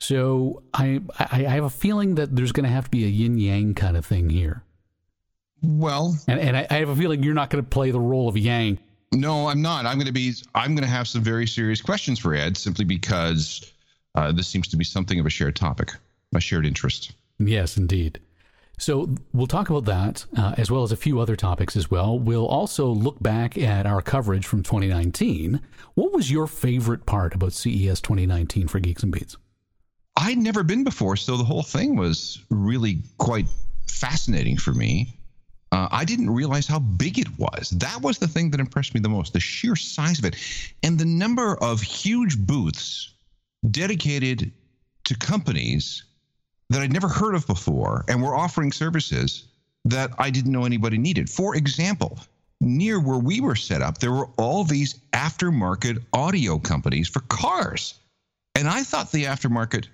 So 0.00 0.62
I, 0.74 1.00
I 1.18 1.46
I 1.46 1.54
have 1.58 1.64
a 1.64 1.70
feeling 1.70 2.14
that 2.16 2.34
there's 2.36 2.52
going 2.52 2.64
to 2.64 2.70
have 2.70 2.84
to 2.84 2.90
be 2.90 3.04
a 3.04 3.08
yin 3.08 3.38
yang 3.38 3.74
kind 3.74 3.96
of 3.96 4.04
thing 4.06 4.30
here. 4.30 4.62
Well, 5.62 6.16
And, 6.28 6.38
and 6.38 6.56
I, 6.56 6.66
I 6.70 6.74
have 6.74 6.88
a 6.88 6.94
feeling 6.94 7.22
you're 7.24 7.34
not 7.34 7.50
going 7.50 7.64
to 7.64 7.68
play 7.68 7.90
the 7.90 7.98
role 8.00 8.28
of 8.28 8.36
Yang. 8.36 8.78
No, 9.12 9.48
I'm 9.48 9.62
not. 9.62 9.86
I'm 9.86 9.96
going 9.96 10.06
to 10.06 10.12
be. 10.12 10.34
I'm 10.54 10.74
going 10.74 10.84
to 10.84 10.90
have 10.90 11.08
some 11.08 11.22
very 11.22 11.46
serious 11.46 11.80
questions 11.80 12.18
for 12.18 12.34
Ed, 12.34 12.56
simply 12.56 12.84
because 12.84 13.72
uh, 14.14 14.32
this 14.32 14.48
seems 14.48 14.68
to 14.68 14.76
be 14.76 14.84
something 14.84 15.18
of 15.18 15.26
a 15.26 15.30
shared 15.30 15.56
topic, 15.56 15.92
a 16.34 16.40
shared 16.40 16.66
interest. 16.66 17.12
Yes, 17.38 17.76
indeed. 17.76 18.20
So 18.78 19.12
we'll 19.32 19.48
talk 19.48 19.70
about 19.70 19.86
that 19.86 20.24
uh, 20.36 20.54
as 20.56 20.70
well 20.70 20.84
as 20.84 20.92
a 20.92 20.96
few 20.96 21.18
other 21.18 21.34
topics 21.34 21.76
as 21.76 21.90
well. 21.90 22.18
We'll 22.18 22.46
also 22.46 22.86
look 22.86 23.20
back 23.20 23.58
at 23.58 23.86
our 23.86 24.00
coverage 24.00 24.46
from 24.46 24.62
2019. 24.62 25.60
What 25.94 26.12
was 26.12 26.30
your 26.30 26.46
favorite 26.46 27.04
part 27.04 27.34
about 27.34 27.52
CES 27.52 28.00
2019 28.00 28.68
for 28.68 28.78
Geeks 28.78 29.02
and 29.02 29.12
Beats? 29.12 29.36
I'd 30.16 30.38
never 30.38 30.62
been 30.62 30.84
before, 30.84 31.16
so 31.16 31.36
the 31.36 31.44
whole 31.44 31.62
thing 31.62 31.96
was 31.96 32.40
really 32.50 32.98
quite 33.18 33.46
fascinating 33.86 34.56
for 34.56 34.72
me. 34.72 35.17
Uh, 35.70 35.88
I 35.90 36.04
didn't 36.04 36.30
realize 36.30 36.66
how 36.66 36.78
big 36.78 37.18
it 37.18 37.28
was. 37.38 37.70
That 37.70 38.00
was 38.00 38.18
the 38.18 38.28
thing 38.28 38.50
that 38.50 38.60
impressed 38.60 38.94
me 38.94 39.00
the 39.00 39.08
most 39.08 39.32
the 39.34 39.40
sheer 39.40 39.76
size 39.76 40.18
of 40.18 40.24
it 40.24 40.36
and 40.82 40.98
the 40.98 41.04
number 41.04 41.56
of 41.62 41.82
huge 41.82 42.38
booths 42.38 43.12
dedicated 43.70 44.52
to 45.04 45.16
companies 45.16 46.04
that 46.70 46.80
I'd 46.80 46.92
never 46.92 47.08
heard 47.08 47.34
of 47.34 47.46
before 47.46 48.04
and 48.08 48.22
were 48.22 48.34
offering 48.34 48.72
services 48.72 49.48
that 49.84 50.10
I 50.18 50.30
didn't 50.30 50.52
know 50.52 50.64
anybody 50.64 50.98
needed. 50.98 51.30
For 51.30 51.56
example, 51.56 52.18
near 52.60 53.00
where 53.00 53.18
we 53.18 53.40
were 53.40 53.56
set 53.56 53.82
up, 53.82 53.98
there 53.98 54.12
were 54.12 54.28
all 54.36 54.64
these 54.64 54.94
aftermarket 55.12 56.04
audio 56.12 56.58
companies 56.58 57.08
for 57.08 57.20
cars. 57.20 57.94
And 58.54 58.68
I 58.68 58.82
thought 58.82 59.12
the 59.12 59.24
aftermarket 59.24 59.86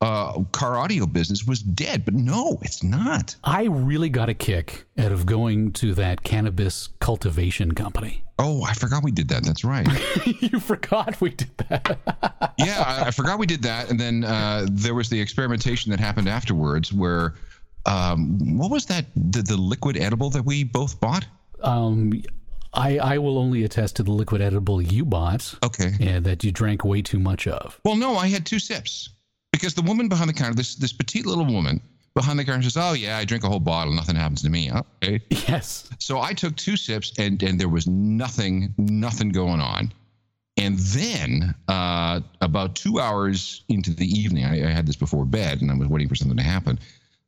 uh, 0.00 0.42
car 0.52 0.76
audio 0.76 1.06
business 1.06 1.46
was 1.46 1.60
dead, 1.60 2.04
but 2.04 2.14
no, 2.14 2.58
it's 2.62 2.82
not. 2.82 3.36
I 3.44 3.64
really 3.64 4.08
got 4.08 4.28
a 4.28 4.34
kick 4.34 4.84
out 4.98 5.12
of 5.12 5.24
going 5.26 5.72
to 5.72 5.94
that 5.94 6.22
cannabis 6.22 6.88
cultivation 7.00 7.72
company. 7.72 8.22
Oh, 8.38 8.62
I 8.64 8.74
forgot 8.74 9.02
we 9.02 9.10
did 9.10 9.28
that. 9.28 9.44
That's 9.44 9.64
right. 9.64 9.88
you 10.42 10.60
forgot 10.60 11.18
we 11.22 11.30
did 11.30 11.56
that. 11.56 12.54
yeah, 12.58 12.84
I, 12.86 13.06
I, 13.06 13.10
forgot 13.10 13.38
we 13.38 13.46
did 13.46 13.62
that. 13.62 13.90
And 13.90 13.98
then 13.98 14.24
uh, 14.24 14.66
there 14.70 14.94
was 14.94 15.08
the 15.08 15.18
experimentation 15.18 15.90
that 15.90 16.00
happened 16.00 16.28
afterwards 16.28 16.92
where, 16.92 17.34
um, 17.86 18.58
what 18.58 18.70
was 18.70 18.84
that? 18.86 19.06
The, 19.16 19.40
the 19.40 19.56
liquid 19.56 19.96
edible 19.96 20.28
that 20.30 20.44
we 20.44 20.64
both 20.64 21.00
bought? 21.00 21.26
Um, 21.62 22.22
I, 22.74 22.98
I 22.98 23.16
will 23.16 23.38
only 23.38 23.64
attest 23.64 23.96
to 23.96 24.02
the 24.02 24.12
liquid 24.12 24.42
edible 24.42 24.82
you 24.82 25.06
bought. 25.06 25.54
Okay. 25.64 25.92
And 25.98 26.26
that 26.26 26.44
you 26.44 26.52
drank 26.52 26.84
way 26.84 27.00
too 27.00 27.18
much 27.18 27.46
of. 27.46 27.80
Well, 27.84 27.96
no, 27.96 28.16
I 28.16 28.26
had 28.26 28.44
two 28.44 28.58
sips 28.58 29.08
because 29.56 29.74
the 29.74 29.82
woman 29.82 30.08
behind 30.08 30.28
the 30.28 30.34
counter, 30.34 30.54
this 30.54 30.74
this 30.74 30.92
petite 30.92 31.24
little 31.24 31.46
woman 31.46 31.80
behind 32.14 32.38
the 32.38 32.44
counter 32.44 32.62
says, 32.62 32.76
"Oh 32.76 32.92
yeah, 32.92 33.16
I 33.16 33.24
drink 33.24 33.42
a 33.44 33.48
whole 33.48 33.60
bottle, 33.60 33.92
nothing 33.92 34.16
happens 34.16 34.42
to 34.42 34.50
me." 34.50 34.70
Okay. 35.02 35.20
Yes. 35.30 35.88
So 35.98 36.20
I 36.20 36.34
took 36.34 36.56
two 36.56 36.76
sips, 36.76 37.12
and 37.18 37.42
and 37.42 37.58
there 37.58 37.68
was 37.68 37.86
nothing, 37.86 38.74
nothing 38.76 39.30
going 39.30 39.60
on. 39.60 39.92
And 40.58 40.78
then 40.78 41.54
uh, 41.68 42.20
about 42.40 42.74
two 42.74 43.00
hours 43.00 43.64
into 43.68 43.94
the 43.94 44.06
evening, 44.06 44.44
I, 44.44 44.68
I, 44.68 44.70
had 44.70 44.86
this 44.86 44.96
before 44.96 45.26
bed, 45.26 45.60
and 45.60 45.70
I 45.70 45.74
was 45.74 45.86
waiting 45.88 46.08
for 46.08 46.14
something 46.14 46.38
to 46.38 46.42
happen. 46.42 46.78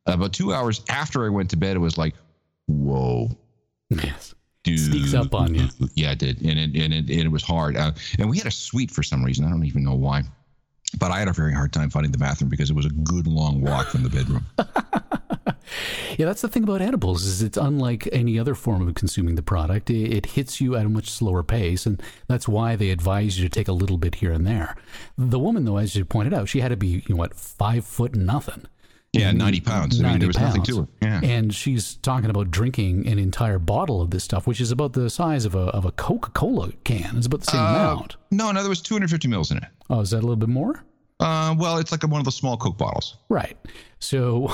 about 0.07 0.33
two 0.33 0.51
hours 0.51 0.81
after 0.89 1.25
I 1.25 1.29
went 1.29 1.51
to 1.51 1.57
bed, 1.57 1.75
it 1.75 1.79
was 1.79 1.97
like, 1.97 2.15
"Whoa." 2.67 3.29
Yes. 3.89 4.35
Dude. 4.63 4.79
Sneaks 4.79 5.13
up 5.13 5.33
on 5.33 5.55
you. 5.55 5.67
Yeah, 5.93 6.11
it 6.11 6.19
did, 6.19 6.41
and 6.41 6.59
it 6.59 6.75
and 6.75 6.93
it, 6.93 7.09
and 7.09 7.21
it 7.21 7.31
was 7.31 7.43
hard. 7.43 7.77
Uh, 7.77 7.91
and 8.17 8.29
we 8.29 8.37
had 8.37 8.47
a 8.47 8.51
suite 8.51 8.91
for 8.91 9.03
some 9.03 9.23
reason. 9.23 9.45
I 9.45 9.49
don't 9.49 9.65
even 9.65 9.83
know 9.83 9.95
why. 9.95 10.23
But 10.97 11.11
I 11.11 11.19
had 11.19 11.27
a 11.27 11.33
very 11.33 11.53
hard 11.53 11.71
time 11.71 11.89
finding 11.89 12.11
the 12.11 12.17
bathroom 12.17 12.49
because 12.49 12.69
it 12.69 12.75
was 12.75 12.85
a 12.85 12.89
good 12.89 13.27
long 13.27 13.61
walk 13.61 13.87
from 13.87 14.03
the 14.03 14.09
bedroom. 14.09 14.45
yeah, 16.17 16.25
that's 16.25 16.41
the 16.41 16.47
thing 16.47 16.63
about 16.63 16.81
edibles 16.81 17.25
is 17.25 17.43
it's 17.43 17.57
unlike 17.57 18.09
any 18.11 18.39
other 18.39 18.55
form 18.55 18.87
of 18.87 18.95
consuming 18.95 19.35
the 19.35 19.43
product. 19.43 19.89
It, 19.89 20.11
it, 20.11 20.25
hits 20.27 20.59
you 20.59 20.75
at 20.75 20.85
a 20.85 20.89
much 20.89 21.09
slower 21.09 21.43
pace, 21.43 21.85
and 21.85 22.01
that's 22.27 22.47
why 22.47 22.75
they 22.75 22.89
advise 22.89 23.39
you 23.39 23.47
to 23.47 23.53
take 23.53 23.67
a 23.67 23.73
little 23.73 23.97
bit 23.97 24.15
here 24.15 24.31
and 24.31 24.47
there. 24.47 24.75
The 25.17 25.39
woman, 25.39 25.65
though, 25.65 25.77
as 25.77 25.95
you 25.95 26.05
pointed 26.05 26.33
out, 26.33 26.49
she 26.49 26.61
had 26.61 26.69
to 26.69 26.77
be 26.77 27.03
you 27.07 27.15
know, 27.15 27.17
what 27.17 27.35
five 27.35 27.85
foot 27.85 28.15
nothing. 28.15 28.65
Yeah, 29.13 29.31
90 29.31 29.61
pounds. 29.61 29.99
90 29.99 30.05
I 30.05 30.11
mean, 30.11 30.19
there 30.19 30.27
was 30.27 30.37
pounds. 30.37 30.55
nothing 30.55 30.75
to 30.75 30.81
her. 30.81 30.87
Yeah. 31.01 31.21
And 31.23 31.53
she's 31.53 31.95
talking 31.95 32.29
about 32.29 32.51
drinking 32.51 33.07
an 33.07 33.17
entire 33.17 33.57
bottle 33.57 34.01
of 34.01 34.11
this 34.11 34.23
stuff, 34.23 34.45
which 34.45 34.61
is 34.61 34.71
about 34.71 34.93
the 34.93 35.09
size 35.09 35.45
of 35.45 35.55
a, 35.55 35.61
of 35.69 35.85
a 35.85 35.91
Coca 35.91 36.29
Cola 36.31 36.71
can. 36.83 37.17
It's 37.17 37.25
about 37.25 37.41
the 37.41 37.51
same 37.51 37.61
uh, 37.61 37.69
amount. 37.69 38.17
No, 38.29 38.51
no, 38.51 38.61
there 38.61 38.69
was 38.69 38.81
250 38.81 39.27
mils 39.27 39.49
in 39.51 39.57
it. 39.57 39.65
Oh, 39.89 40.01
is 40.01 40.11
that 40.11 40.17
a 40.17 40.21
little 40.21 40.35
bit 40.35 40.49
more? 40.49 40.83
Uh, 41.19 41.55
well, 41.57 41.77
it's 41.77 41.91
like 41.91 42.03
one 42.03 42.21
of 42.21 42.25
the 42.25 42.31
small 42.31 42.55
Coke 42.55 42.77
bottles. 42.77 43.17
Right. 43.29 43.57
So 43.99 44.53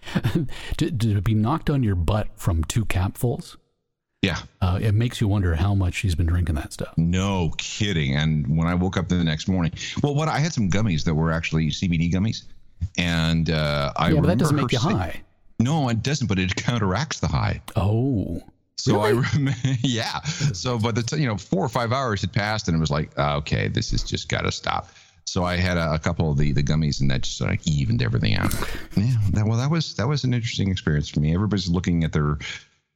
to, 0.78 0.90
to, 0.90 1.20
be 1.20 1.34
knocked 1.34 1.70
on 1.70 1.82
your 1.82 1.94
butt 1.94 2.28
from 2.36 2.64
two 2.64 2.84
capfuls. 2.86 3.56
Yeah. 4.22 4.38
Uh, 4.60 4.78
it 4.80 4.92
makes 4.92 5.20
you 5.20 5.28
wonder 5.28 5.54
how 5.54 5.74
much 5.74 5.94
she's 5.94 6.14
been 6.14 6.26
drinking 6.26 6.54
that 6.54 6.72
stuff. 6.72 6.94
No 6.96 7.52
kidding. 7.58 8.16
And 8.16 8.56
when 8.56 8.68
I 8.68 8.74
woke 8.74 8.96
up 8.96 9.08
the 9.08 9.22
next 9.22 9.48
morning, 9.48 9.72
well, 10.02 10.14
what 10.14 10.28
I 10.28 10.38
had 10.38 10.52
some 10.52 10.70
gummies 10.70 11.04
that 11.04 11.14
were 11.14 11.30
actually 11.30 11.68
CBD 11.68 12.12
gummies. 12.12 12.44
And 12.98 13.50
uh, 13.50 13.92
I 13.96 14.10
yeah, 14.10 14.20
but 14.20 14.26
that 14.28 14.38
doesn't 14.38 14.56
make 14.56 14.72
you 14.72 14.78
say, 14.78 14.92
high. 14.92 15.20
No, 15.58 15.88
it 15.88 16.02
doesn't, 16.02 16.26
but 16.26 16.38
it 16.38 16.54
counteracts 16.56 17.20
the 17.20 17.28
high. 17.28 17.62
Oh. 17.76 18.42
So 18.76 18.94
really? 18.94 19.18
I 19.24 19.30
remember, 19.32 19.58
yeah. 19.82 20.20
So, 20.22 20.78
but 20.78 20.94
the, 20.94 21.02
t- 21.02 21.18
you 21.18 21.26
know, 21.26 21.36
four 21.36 21.64
or 21.64 21.68
five 21.68 21.92
hours 21.92 22.20
had 22.22 22.32
passed 22.32 22.68
and 22.68 22.76
it 22.76 22.80
was 22.80 22.90
like, 22.90 23.16
uh, 23.18 23.36
okay, 23.36 23.68
this 23.68 23.92
has 23.92 24.02
just 24.02 24.28
got 24.28 24.42
to 24.42 24.52
stop. 24.52 24.88
So 25.24 25.44
I 25.44 25.56
had 25.56 25.76
a, 25.76 25.94
a, 25.94 25.98
couple 26.00 26.30
of 26.32 26.36
the, 26.36 26.52
the 26.52 26.64
gummies 26.64 27.00
and 27.00 27.10
that 27.10 27.22
just 27.22 27.38
sort 27.38 27.52
of 27.52 27.60
evened 27.64 28.02
everything 28.02 28.34
out. 28.34 28.52
Yeah. 28.96 29.16
That, 29.30 29.46
well, 29.46 29.56
that 29.56 29.70
was, 29.70 29.94
that 29.94 30.06
was 30.06 30.24
an 30.24 30.34
interesting 30.34 30.70
experience 30.70 31.08
for 31.08 31.20
me. 31.20 31.32
Everybody's 31.34 31.68
looking 31.68 32.04
at 32.04 32.12
their, 32.12 32.38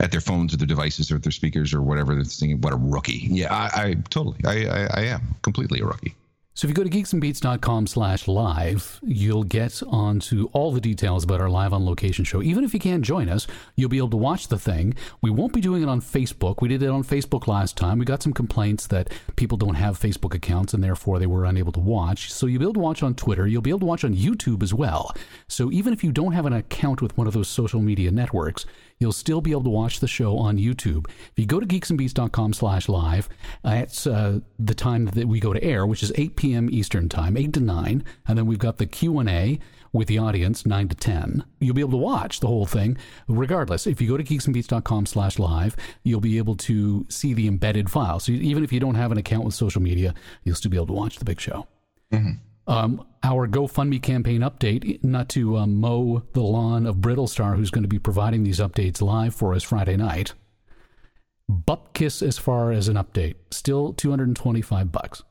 at 0.01 0.11
their 0.11 0.21
phones 0.21 0.53
or 0.53 0.57
their 0.59 0.67
devices 0.67 1.11
or 1.11 1.19
their 1.19 1.33
speakers 1.33 1.73
or 1.73 1.81
whatever. 1.81 2.15
They're 2.15 2.25
thinking, 2.25 2.61
what 2.61 2.73
a 2.73 2.77
rookie. 2.77 3.29
Yeah, 3.31 3.55
I, 3.55 3.83
I 3.83 3.95
totally, 4.11 4.39
I, 4.45 4.67
I, 4.67 4.89
I 4.93 5.01
am 5.05 5.23
completely 5.43 5.81
a 5.81 5.87
rookie. 5.87 6.15
So 6.57 6.67
if 6.67 6.71
you 6.71 6.75
go 6.75 6.85
to 6.85 6.89
geeksandbeats.com 6.89 7.87
slash 7.87 8.27
live, 8.27 8.99
you'll 9.03 9.45
get 9.45 9.83
onto 9.87 10.49
all 10.55 10.73
the 10.73 10.81
details 10.81 11.23
about 11.23 11.43
our 11.43 11.51
live 11.51 11.75
on 11.75 11.85
location 11.85 12.25
show. 12.25 12.43
Even 12.43 12.65
if 12.65 12.73
you 12.73 12.81
can't 12.81 13.05
join 13.05 13.29
us, 13.29 13.47
you'll 13.75 13.91
be 13.91 13.99
able 13.99 14.09
to 14.09 14.17
watch 14.17 14.49
the 14.49 14.59
thing. 14.59 14.95
We 15.21 15.29
won't 15.29 15.53
be 15.53 15.61
doing 15.61 15.83
it 15.83 15.89
on 15.91 16.01
Facebook. 16.01 16.63
We 16.63 16.69
did 16.69 16.83
it 16.83 16.89
on 16.89 17.05
Facebook 17.05 17.47
last 17.47 17.77
time. 17.77 17.99
We 17.99 18.07
got 18.07 18.23
some 18.23 18.33
complaints 18.33 18.87
that 18.87 19.13
people 19.37 19.59
don't 19.59 19.75
have 19.75 20.01
Facebook 20.01 20.33
accounts 20.33 20.73
and 20.73 20.83
therefore 20.83 21.19
they 21.19 21.27
were 21.27 21.45
unable 21.45 21.73
to 21.73 21.81
watch. 21.81 22.33
So 22.33 22.47
you'll 22.47 22.61
be 22.61 22.65
able 22.65 22.73
to 22.73 22.81
watch 22.81 23.03
on 23.03 23.15
Twitter. 23.15 23.47
You'll 23.47 23.61
be 23.61 23.69
able 23.69 23.81
to 23.81 23.85
watch 23.85 24.05
on 24.05 24.15
YouTube 24.15 24.63
as 24.63 24.73
well. 24.73 25.15
So 25.49 25.71
even 25.71 25.93
if 25.93 26.03
you 26.03 26.11
don't 26.11 26.33
have 26.33 26.47
an 26.47 26.55
account 26.55 27.03
with 27.03 27.19
one 27.19 27.27
of 27.27 27.35
those 27.35 27.49
social 27.49 27.83
media 27.83 28.11
networks, 28.11 28.65
you'll 28.99 29.13
still 29.13 29.41
be 29.41 29.51
able 29.51 29.65
to 29.65 29.71
watch 29.71 30.01
the 30.01 30.09
show 30.09 30.39
on 30.39 30.59
YouTube. 30.59 31.07
If 31.09 31.39
you 31.39 31.47
go 31.47 31.61
to 31.61 31.67
geeksandbeats.com 31.67 32.53
slash 32.55 32.89
live, 32.89 33.29
that's 33.63 34.07
uh, 34.07 34.41
the 34.59 34.75
time 34.75 35.07
that 35.07 35.29
we 35.29 35.41
go 35.41 35.53
to 35.53 35.63
air, 35.63 35.87
which 35.87 36.03
is 36.03 36.13
8 36.15 36.37
p.m. 36.37 36.69
Eastern 36.71 37.09
Time, 37.09 37.37
8 37.37 37.53
to 37.55 37.61
9. 37.61 38.05
And 38.27 38.39
then 38.39 38.47
we've 38.47 38.59
got 38.59 38.79
the 38.79 38.87
Q&A 38.87 39.59
with 39.93 40.09
the 40.09 40.19
audience, 40.19 40.67
9 40.67 40.89
to 40.89 40.95
10. 40.95 41.45
You'll 41.61 41.75
be 41.75 41.81
able 41.81 41.93
to 41.93 41.97
watch 41.97 42.41
the 42.41 42.49
whole 42.49 42.67
thing 42.67 42.97
regardless. 43.29 43.87
If 43.87 44.01
you 44.01 44.09
go 44.09 44.17
to 44.17 44.25
geeksandbeats.com 44.25 45.07
slash 45.07 45.39
live, 45.39 45.77
you'll 46.03 46.21
be 46.21 46.39
able 46.39 46.57
to 46.57 47.07
see 47.09 47.35
the 47.35 47.47
embedded 47.47 47.91
file. 47.91 48.21
So 48.21 48.33
even 48.33 48.65
if 48.65 48.73
you 48.73 48.81
don't 48.81 48.95
have 48.95 49.13
an 49.13 49.19
account 49.19 49.45
with 49.45 49.55
social 49.55 49.83
media, 49.83 50.15
you'll 50.45 50.57
still 50.57 50.71
be 50.71 50.77
able 50.77 50.89
to 50.89 50.93
watch 50.93 51.17
the 51.17 51.25
big 51.25 51.41
show. 51.41 51.67
Mm-hmm. 52.13 52.46
Um, 52.69 53.07
our 53.23 53.47
GoFundMe 53.47 54.03
campaign 54.03 54.41
update, 54.41 55.03
not 55.05 55.29
to 55.31 55.57
um, 55.57 55.77
mow 55.77 56.23
the 56.33 56.43
lawn 56.43 56.87
of 56.87 56.97
Brittlestar, 56.97 57.57
who's 57.57 57.71
going 57.71 57.85
to 57.85 57.89
be 57.89 57.99
providing 57.99 58.43
these 58.43 58.59
updates 58.59 59.01
live 59.01 59.35
for 59.35 59.55
us 59.55 59.63
Friday 59.63 59.97
night. 59.97 60.35
Bupkis 61.51 62.27
as 62.27 62.39
far 62.39 62.73
as 62.73 62.89
an 62.89 62.97
update, 62.97 63.37
still 63.51 63.93
225 63.93 64.91
bucks. 64.91 65.23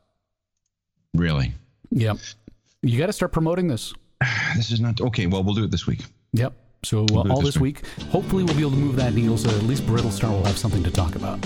Really? 1.14 1.52
Yep. 1.90 2.18
You 2.82 2.98
got 2.98 3.06
to 3.06 3.12
start 3.12 3.32
promoting 3.32 3.68
this. 3.68 3.92
This 4.56 4.70
is 4.70 4.80
not 4.80 5.00
okay. 5.00 5.26
Well, 5.26 5.44
we'll 5.44 5.54
do 5.54 5.64
it 5.64 5.70
this 5.70 5.86
week. 5.86 6.00
Yep. 6.32 6.54
So 6.86 7.04
uh, 7.10 7.24
all 7.28 7.40
this, 7.40 7.54
this 7.54 7.56
week. 7.58 7.82
week, 7.82 8.04
hopefully 8.10 8.44
we'll 8.44 8.54
be 8.54 8.60
able 8.60 8.70
to 8.70 8.76
move 8.76 8.94
that 8.94 9.12
needle 9.12 9.36
so 9.36 9.50
at 9.50 9.64
least 9.64 9.84
Brittlestar 9.86 10.30
will 10.30 10.44
have 10.44 10.56
something 10.56 10.84
to 10.84 10.90
talk 10.90 11.16
about. 11.16 11.44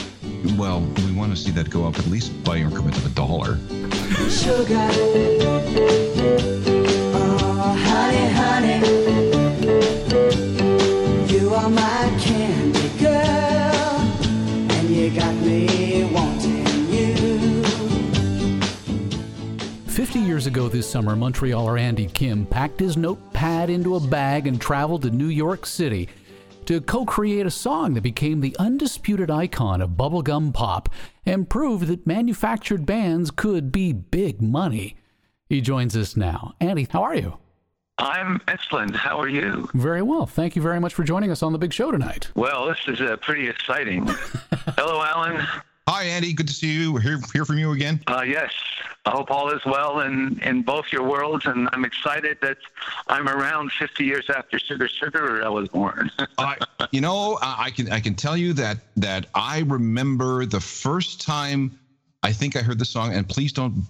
Well, 0.59 0.83
we 0.99 1.13
want 1.13 1.35
to 1.35 1.43
see 1.43 1.51
that 1.53 1.71
go 1.71 1.87
up 1.87 1.99
at 1.99 2.07
least 2.09 2.45
by 2.45 2.59
increments 2.59 2.99
of 2.99 3.07
a 3.07 3.15
dollar. 3.15 3.59
Sugar. 4.29 4.91
Years 20.41 20.47
ago 20.47 20.69
this 20.71 20.89
summer, 20.89 21.15
Montrealer 21.15 21.79
Andy 21.79 22.07
Kim 22.07 22.47
packed 22.47 22.81
his 22.81 22.97
notepad 22.97 23.69
into 23.69 23.97
a 23.97 24.01
bag 24.01 24.47
and 24.47 24.59
traveled 24.59 25.03
to 25.03 25.11
New 25.11 25.27
York 25.27 25.67
City 25.67 26.09
to 26.65 26.81
co 26.81 27.05
create 27.05 27.45
a 27.45 27.51
song 27.51 27.93
that 27.93 28.01
became 28.01 28.41
the 28.41 28.57
undisputed 28.59 29.31
icon 29.31 29.83
of 29.83 29.91
bubblegum 29.91 30.55
pop 30.55 30.89
and 31.27 31.51
proved 31.51 31.89
that 31.89 32.07
manufactured 32.07 32.87
bands 32.87 33.31
could 33.31 33.71
be 33.71 33.93
big 33.93 34.41
money. 34.41 34.97
He 35.51 35.61
joins 35.61 35.95
us 35.95 36.17
now. 36.17 36.55
Andy, 36.59 36.89
how 36.91 37.03
are 37.03 37.15
you? 37.15 37.37
I'm 37.99 38.41
excellent. 38.49 38.97
How 38.97 39.21
are 39.21 39.29
you? 39.29 39.69
Very 39.75 40.01
well. 40.01 40.25
Thank 40.25 40.57
you 40.57 40.63
very 40.63 40.81
much 40.81 40.95
for 40.95 41.05
joining 41.05 41.31
us 41.31 41.43
on 41.43 41.53
the 41.53 41.59
big 41.59 41.75
show 41.75 41.91
tonight. 41.91 42.31
Well, 42.35 42.67
this 42.67 42.79
is 42.89 43.03
uh, 43.03 43.19
pretty 43.19 43.47
exciting. 43.47 44.07
Hello, 44.79 45.03
Alan. 45.03 45.47
Hi, 45.89 46.05
Andy. 46.05 46.33
Good 46.33 46.47
to 46.49 46.55
see 46.55 46.73
you. 46.73 46.97
Hear, 46.99 47.19
hear 47.33 47.45
from 47.45 47.59
you 47.59 47.73
again. 47.73 48.01
Uh, 48.07 48.23
yes. 48.23 48.53
I 49.07 49.11
hope 49.11 49.31
all 49.31 49.51
is 49.51 49.65
well 49.65 50.01
in, 50.01 50.39
in 50.43 50.63
both 50.63 50.93
your 50.93 51.03
worlds, 51.03 51.47
and 51.47 51.69
I'm 51.73 51.85
excited 51.85 52.39
that 52.43 52.59
I'm 53.09 53.29
around 53.29 53.73
50 53.73 54.05
years 54.05 54.29
after 54.29 54.59
Sugar 54.59 54.89
Sugar 54.89 55.43
I 55.45 55.49
was 55.49 55.69
born. 55.69 56.11
uh, 56.39 56.55
you 56.91 57.01
know, 57.01 57.39
I 57.41 57.71
can 57.71 57.91
I 57.91 57.99
can 57.99 58.15
tell 58.15 58.37
you 58.37 58.53
that 58.55 58.79
that 58.99 59.27
I 59.35 59.61
remember 59.61 60.45
the 60.45 60.61
first 60.61 61.21
time 61.21 61.79
I 62.23 62.33
think 62.33 62.57
I 62.57 62.61
heard 62.61 62.79
the 62.79 62.85
song, 62.85 63.15
and 63.15 63.27
please 63.27 63.53
don't 63.53 63.85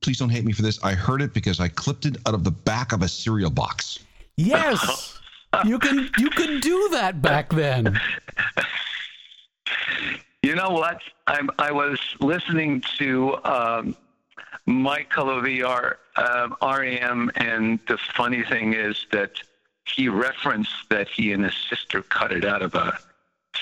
please 0.00 0.18
don't 0.18 0.30
hate 0.30 0.44
me 0.44 0.52
for 0.52 0.62
this. 0.62 0.82
I 0.84 0.94
heard 0.94 1.22
it 1.22 1.34
because 1.34 1.58
I 1.58 1.68
clipped 1.68 2.06
it 2.06 2.16
out 2.26 2.34
of 2.34 2.44
the 2.44 2.50
back 2.50 2.92
of 2.92 3.02
a 3.02 3.08
cereal 3.08 3.50
box. 3.50 3.98
Yes, 4.36 5.18
you 5.64 5.78
can 5.78 6.08
you 6.18 6.30
can 6.30 6.60
do 6.60 6.88
that 6.92 7.20
back 7.20 7.50
then. 7.50 8.00
You 10.42 10.56
know 10.56 10.70
what? 10.70 11.00
I'm, 11.28 11.50
I 11.58 11.70
was 11.70 12.00
listening 12.18 12.82
to 12.98 13.36
um, 13.44 13.96
Mike 14.66 15.10
Calovier, 15.10 15.96
uh, 16.16 16.48
REM, 16.60 17.30
and 17.36 17.78
the 17.86 17.96
funny 17.96 18.42
thing 18.42 18.74
is 18.74 19.06
that 19.12 19.32
he 19.84 20.08
referenced 20.08 20.88
that 20.90 21.08
he 21.08 21.32
and 21.32 21.44
his 21.44 21.54
sister 21.54 22.02
cut 22.02 22.32
it 22.32 22.44
out 22.44 22.62
of 22.62 22.74
a 22.74 22.98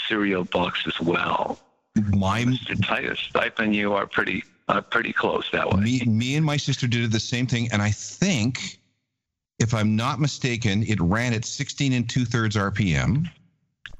cereal 0.08 0.44
box 0.44 0.86
as 0.86 1.00
well. 1.00 1.60
My 1.96 2.44
Mr. 2.44 2.86
Titus 2.86 3.18
Stipe 3.30 3.58
and 3.58 3.74
you 3.74 3.92
are 3.92 4.06
pretty 4.06 4.44
uh, 4.68 4.80
pretty 4.80 5.12
close 5.12 5.50
that 5.50 5.68
way. 5.68 5.80
me, 5.80 6.00
me 6.06 6.36
and 6.36 6.46
my 6.46 6.56
sister 6.56 6.86
did 6.86 7.10
the 7.10 7.20
same 7.20 7.46
thing, 7.46 7.68
and 7.72 7.82
I 7.82 7.90
think, 7.90 8.78
if 9.58 9.74
I'm 9.74 9.96
not 9.96 10.20
mistaken, 10.20 10.84
it 10.84 11.00
ran 11.00 11.34
at 11.34 11.44
16 11.44 11.92
and 11.92 12.08
two 12.08 12.24
thirds 12.24 12.56
RPM. 12.56 13.28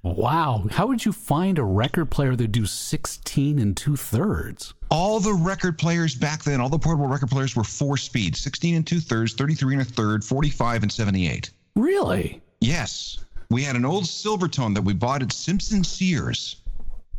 Wow. 0.03 0.67
How 0.71 0.87
would 0.87 1.05
you 1.05 1.13
find 1.13 1.59
a 1.59 1.65
record 1.65 2.11
player 2.11 2.35
that 2.37 2.53
do 2.53 2.65
16 2.65 3.59
and 3.59 3.77
two 3.77 3.97
thirds? 3.97 4.75
All 4.91 5.21
the 5.21 5.35
record 5.35 5.79
players 5.79 6.15
back 6.15 6.43
then, 6.43 6.61
all 6.61 6.69
the 6.69 6.79
portable 6.79 7.07
record 7.07 7.31
players 7.31 7.55
were 7.55 7.65
four 7.65 7.97
speed 7.97 8.37
16 8.37 8.77
and 8.77 8.87
two 8.87 9.01
thirds, 9.01 9.35
33 9.35 9.75
and 9.75 9.83
a 9.83 9.85
third, 9.85 10.25
45 10.25 10.83
and 10.83 10.93
78. 10.93 11.51
Really? 11.77 12.41
Yes. 12.61 13.19
We 13.51 13.63
had 13.63 13.77
an 13.77 13.85
old 13.85 14.05
Silvertone 14.05 14.75
that 14.75 14.83
we 14.83 14.95
bought 14.95 15.23
at 15.23 15.33
Simpson 15.33 15.85
Sears, 15.85 16.63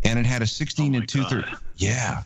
and 0.04 0.18
it 0.18 0.26
had 0.26 0.42
a 0.42 0.48
16 0.48 0.94
Oh 0.94 0.98
and 0.98 1.08
two 1.08 1.24
thirds. 1.26 1.48
Yeah. 1.76 2.24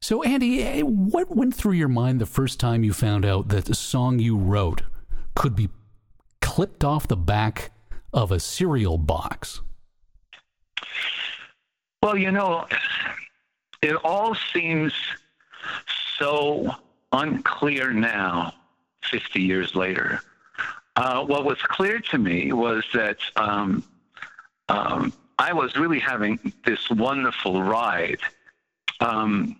So, 0.00 0.22
Andy, 0.24 0.62
eh, 0.62 0.80
what 0.82 1.34
went 1.34 1.54
through 1.54 1.74
your 1.74 1.88
mind 1.88 2.20
the 2.20 2.26
first 2.26 2.58
time 2.58 2.82
you 2.82 2.92
found 2.92 3.24
out 3.24 3.48
that 3.48 3.66
the 3.66 3.74
song 3.74 4.18
you 4.18 4.36
wrote 4.36 4.82
could 5.36 5.54
be 5.54 5.68
clipped 6.40 6.82
off 6.82 7.06
the 7.06 7.16
back 7.16 7.70
of 8.12 8.32
a 8.32 8.40
cereal 8.40 8.98
box? 8.98 9.60
Well, 12.02 12.16
you 12.16 12.32
know, 12.32 12.66
it 13.80 13.94
all 14.04 14.34
seems 14.52 14.92
so 16.18 16.74
unclear 17.12 17.92
now, 17.92 18.54
50 19.02 19.40
years 19.40 19.74
later. 19.74 20.20
Uh, 20.96 21.24
what 21.24 21.44
was 21.44 21.58
clear 21.62 22.00
to 22.00 22.18
me 22.18 22.52
was 22.52 22.84
that 22.92 23.18
um, 23.36 23.82
um, 24.68 25.12
I 25.38 25.52
was 25.52 25.76
really 25.76 25.98
having 25.98 26.38
this 26.64 26.90
wonderful 26.90 27.62
ride. 27.62 28.20
Um, 29.00 29.56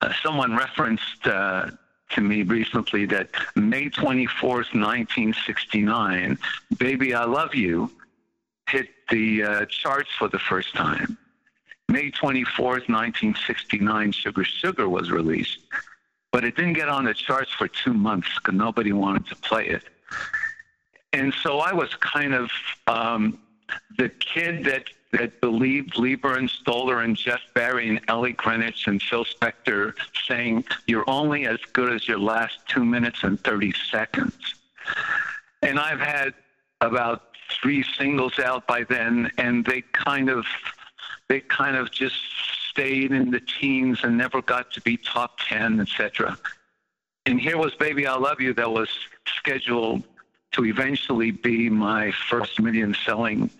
uh, 0.00 0.12
someone 0.22 0.56
referenced 0.56 1.26
uh, 1.26 1.70
to 2.10 2.20
me 2.20 2.42
recently 2.42 3.04
that 3.06 3.30
May 3.56 3.90
24th, 3.90 4.72
1969, 4.74 6.38
Baby 6.78 7.14
I 7.14 7.24
Love 7.24 7.54
You 7.54 7.90
hit 8.68 8.88
the 9.10 9.42
uh, 9.42 9.66
charts 9.66 10.10
for 10.18 10.28
the 10.28 10.38
first 10.38 10.74
time. 10.74 11.18
May 11.88 12.10
24th, 12.10 12.88
1969, 12.88 14.12
Sugar 14.12 14.44
Sugar 14.44 14.88
was 14.88 15.10
released, 15.10 15.60
but 16.32 16.44
it 16.44 16.54
didn't 16.54 16.74
get 16.74 16.88
on 16.88 17.04
the 17.04 17.14
charts 17.14 17.50
for 17.50 17.66
two 17.66 17.94
months 17.94 18.28
because 18.34 18.54
nobody 18.54 18.92
wanted 18.92 19.26
to 19.28 19.36
play 19.36 19.68
it. 19.68 19.84
And 21.14 21.32
so 21.42 21.60
I 21.60 21.72
was 21.72 21.94
kind 21.94 22.34
of 22.34 22.50
um, 22.86 23.38
the 23.96 24.10
kid 24.10 24.64
that, 24.64 24.84
that 25.12 25.40
believed 25.40 25.96
Leiber 25.96 26.36
and 26.36 26.50
Stoller 26.50 27.00
and 27.00 27.16
Jeff 27.16 27.40
Barry 27.54 27.88
and 27.88 28.00
Ellie 28.08 28.32
Greenwich 28.32 28.86
and 28.86 29.00
Phil 29.00 29.24
Spector 29.24 29.94
saying, 30.26 30.64
You're 30.86 31.08
only 31.08 31.46
as 31.46 31.58
good 31.72 31.90
as 31.90 32.06
your 32.06 32.18
last 32.18 32.58
two 32.68 32.84
minutes 32.84 33.24
and 33.24 33.42
30 33.42 33.72
seconds. 33.90 34.36
And 35.62 35.78
I've 35.78 36.00
had 36.00 36.34
about 36.82 37.27
three 37.62 37.82
singles 37.82 38.38
out 38.38 38.66
by 38.66 38.84
then, 38.84 39.30
and 39.38 39.64
they 39.64 39.82
kind 39.92 40.28
of 40.28 40.46
they 41.28 41.40
kind 41.40 41.76
of 41.76 41.90
just 41.90 42.16
stayed 42.70 43.12
in 43.12 43.30
the 43.30 43.40
teens 43.40 44.00
and 44.02 44.16
never 44.16 44.40
got 44.40 44.72
to 44.72 44.80
be 44.80 44.96
top 44.96 45.38
10, 45.46 45.80
etc. 45.80 46.38
And 47.26 47.40
here 47.40 47.58
was 47.58 47.74
Baby 47.74 48.06
I 48.06 48.16
Love 48.16 48.40
You 48.40 48.54
that 48.54 48.70
was 48.70 48.88
scheduled 49.26 50.02
to 50.52 50.64
eventually 50.64 51.30
be 51.30 51.68
my 51.68 52.10
first 52.30 52.58
million 52.60 52.96
selling 53.04 53.50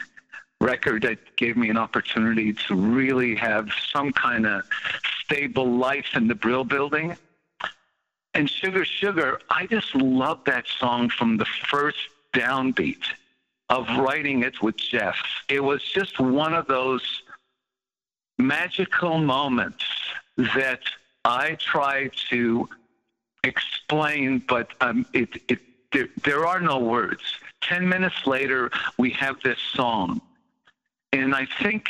record 0.60 1.02
that 1.02 1.36
gave 1.36 1.56
me 1.56 1.68
an 1.68 1.76
opportunity 1.76 2.52
to 2.52 2.74
really 2.74 3.34
have 3.36 3.68
some 3.92 4.12
kind 4.12 4.46
of 4.46 4.62
stable 5.22 5.76
life 5.76 6.06
in 6.14 6.26
the 6.26 6.34
Brill 6.34 6.64
building. 6.64 7.16
And 8.34 8.48
Sugar 8.48 8.84
Sugar, 8.84 9.40
I 9.50 9.66
just 9.66 9.94
love 9.94 10.40
that 10.46 10.66
song 10.66 11.10
from 11.10 11.36
the 11.36 11.44
first 11.44 11.98
downbeat 12.32 13.02
of 13.70 13.86
writing 13.98 14.42
it 14.42 14.62
with 14.62 14.76
Jeff. 14.76 15.16
It 15.48 15.62
was 15.62 15.82
just 15.82 16.18
one 16.18 16.54
of 16.54 16.66
those 16.66 17.22
magical 18.38 19.18
moments 19.18 19.84
that 20.54 20.80
I 21.24 21.56
try 21.56 22.10
to 22.30 22.68
explain, 23.44 24.42
but 24.48 24.70
um, 24.80 25.06
it, 25.12 25.42
it, 25.48 25.58
there, 25.92 26.08
there 26.24 26.46
are 26.46 26.60
no 26.60 26.78
words. 26.78 27.22
Ten 27.60 27.88
minutes 27.88 28.26
later, 28.26 28.70
we 28.98 29.10
have 29.10 29.40
this 29.42 29.58
song, 29.74 30.20
and 31.12 31.34
I 31.34 31.46
think, 31.60 31.88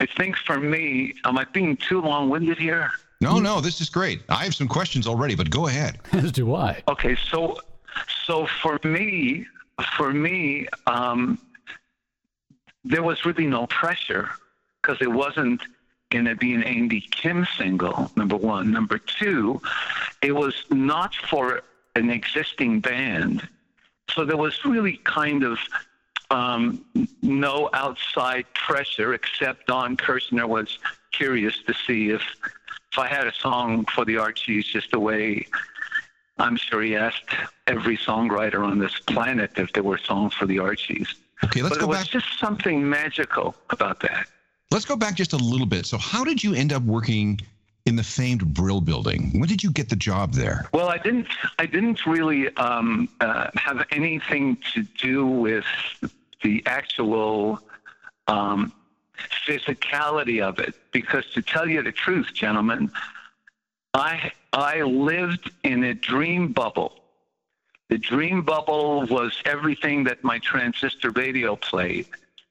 I 0.00 0.06
think 0.06 0.36
for 0.36 0.58
me, 0.58 1.14
am 1.24 1.38
I 1.38 1.44
being 1.44 1.76
too 1.76 2.00
long-winded 2.00 2.58
here? 2.58 2.90
No, 3.20 3.38
no, 3.38 3.60
this 3.60 3.80
is 3.80 3.88
great. 3.88 4.22
I 4.28 4.44
have 4.44 4.54
some 4.54 4.68
questions 4.68 5.06
already, 5.06 5.34
but 5.34 5.48
go 5.48 5.68
ahead. 5.68 5.98
As 6.12 6.32
do 6.32 6.54
I. 6.54 6.82
Okay, 6.88 7.16
so 7.30 7.58
so 8.26 8.46
for 8.60 8.78
me, 8.84 9.46
for 9.96 10.12
me, 10.12 10.66
um, 10.86 11.38
there 12.84 13.02
was 13.02 13.24
really 13.24 13.46
no 13.46 13.66
pressure 13.66 14.30
because 14.80 14.98
it 15.00 15.10
wasn't 15.10 15.62
going 16.10 16.26
to 16.26 16.36
be 16.36 16.54
an 16.54 16.62
Andy 16.62 17.00
Kim 17.00 17.46
single. 17.56 18.10
Number 18.16 18.36
one, 18.36 18.70
number 18.70 18.98
two, 18.98 19.60
it 20.22 20.32
was 20.32 20.64
not 20.70 21.14
for 21.14 21.62
an 21.96 22.10
existing 22.10 22.80
band, 22.80 23.48
so 24.10 24.24
there 24.24 24.36
was 24.36 24.64
really 24.64 24.98
kind 25.04 25.42
of 25.42 25.58
um, 26.30 26.84
no 27.22 27.70
outside 27.72 28.46
pressure 28.54 29.14
except 29.14 29.66
Don 29.66 29.96
Kirshner 29.96 30.48
was 30.48 30.78
curious 31.12 31.62
to 31.66 31.74
see 31.86 32.10
if 32.10 32.22
if 32.92 32.98
I 32.98 33.08
had 33.08 33.26
a 33.26 33.32
song 33.32 33.86
for 33.86 34.04
the 34.04 34.18
Archies 34.18 34.66
just 34.66 34.92
the 34.92 35.00
way 35.00 35.48
I'm 36.38 36.56
sure 36.56 36.82
he 36.82 36.96
asked 36.96 37.30
every 37.66 37.96
songwriter 37.96 38.64
on 38.64 38.78
this 38.78 38.98
planet 38.98 39.52
if 39.56 39.72
there 39.72 39.82
were 39.82 39.98
songs 39.98 40.34
for 40.34 40.46
the 40.46 40.58
Archies. 40.58 41.14
Okay, 41.44 41.62
let's 41.62 41.76
but 41.76 41.86
go 41.86 41.92
it 41.92 41.96
was 41.96 42.08
just 42.08 42.38
something 42.38 42.88
magical 42.88 43.54
about 43.70 44.00
that. 44.00 44.26
Let's 44.70 44.84
go 44.84 44.96
back 44.96 45.14
just 45.14 45.32
a 45.32 45.36
little 45.36 45.66
bit. 45.66 45.86
So, 45.86 45.98
how 45.98 46.24
did 46.24 46.42
you 46.42 46.54
end 46.54 46.72
up 46.72 46.82
working 46.82 47.40
in 47.86 47.96
the 47.96 48.02
famed 48.02 48.52
Brill 48.54 48.80
building? 48.80 49.30
When 49.38 49.48
did 49.48 49.62
you 49.62 49.70
get 49.70 49.88
the 49.88 49.96
job 49.96 50.32
there? 50.32 50.66
Well, 50.72 50.88
I 50.88 50.98
didn't. 50.98 51.28
I 51.58 51.66
didn't 51.66 52.06
really 52.06 52.54
um, 52.56 53.08
uh, 53.20 53.50
have 53.56 53.86
anything 53.92 54.56
to 54.72 54.82
do 54.82 55.26
with 55.26 55.66
the 56.42 56.62
actual 56.66 57.60
um, 58.26 58.72
physicality 59.46 60.42
of 60.42 60.58
it, 60.58 60.74
because 60.92 61.24
to 61.32 61.42
tell 61.42 61.68
you 61.68 61.82
the 61.82 61.92
truth, 61.92 62.32
gentlemen, 62.32 62.90
I 63.92 64.32
I 64.54 64.82
lived 64.82 65.50
in 65.64 65.82
a 65.82 65.94
dream 65.94 66.52
bubble. 66.52 66.92
The 67.88 67.98
dream 67.98 68.42
bubble 68.42 69.04
was 69.06 69.36
everything 69.44 70.04
that 70.04 70.22
my 70.22 70.38
transistor 70.38 71.10
radio 71.10 71.56
played. 71.56 72.06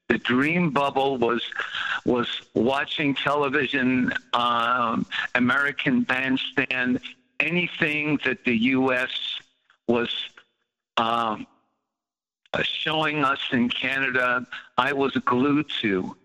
The 0.10 0.18
dream 0.18 0.72
bubble 0.72 1.18
was 1.18 1.42
was 2.06 2.28
watching 2.54 3.16
television, 3.16 4.14
um, 4.34 5.06
American 5.36 6.02
Bandstand, 6.02 7.00
anything 7.40 8.20
that 8.26 8.44
the 8.44 8.56
U.S. 8.58 9.10
was 9.88 10.10
um, 10.98 11.48
uh, 12.54 12.64
showing 12.64 13.24
us 13.24 13.40
in 13.54 13.70
Canada. 13.70 14.46
I 14.78 14.92
was 14.92 15.14
glued 15.14 15.70
to. 15.82 16.18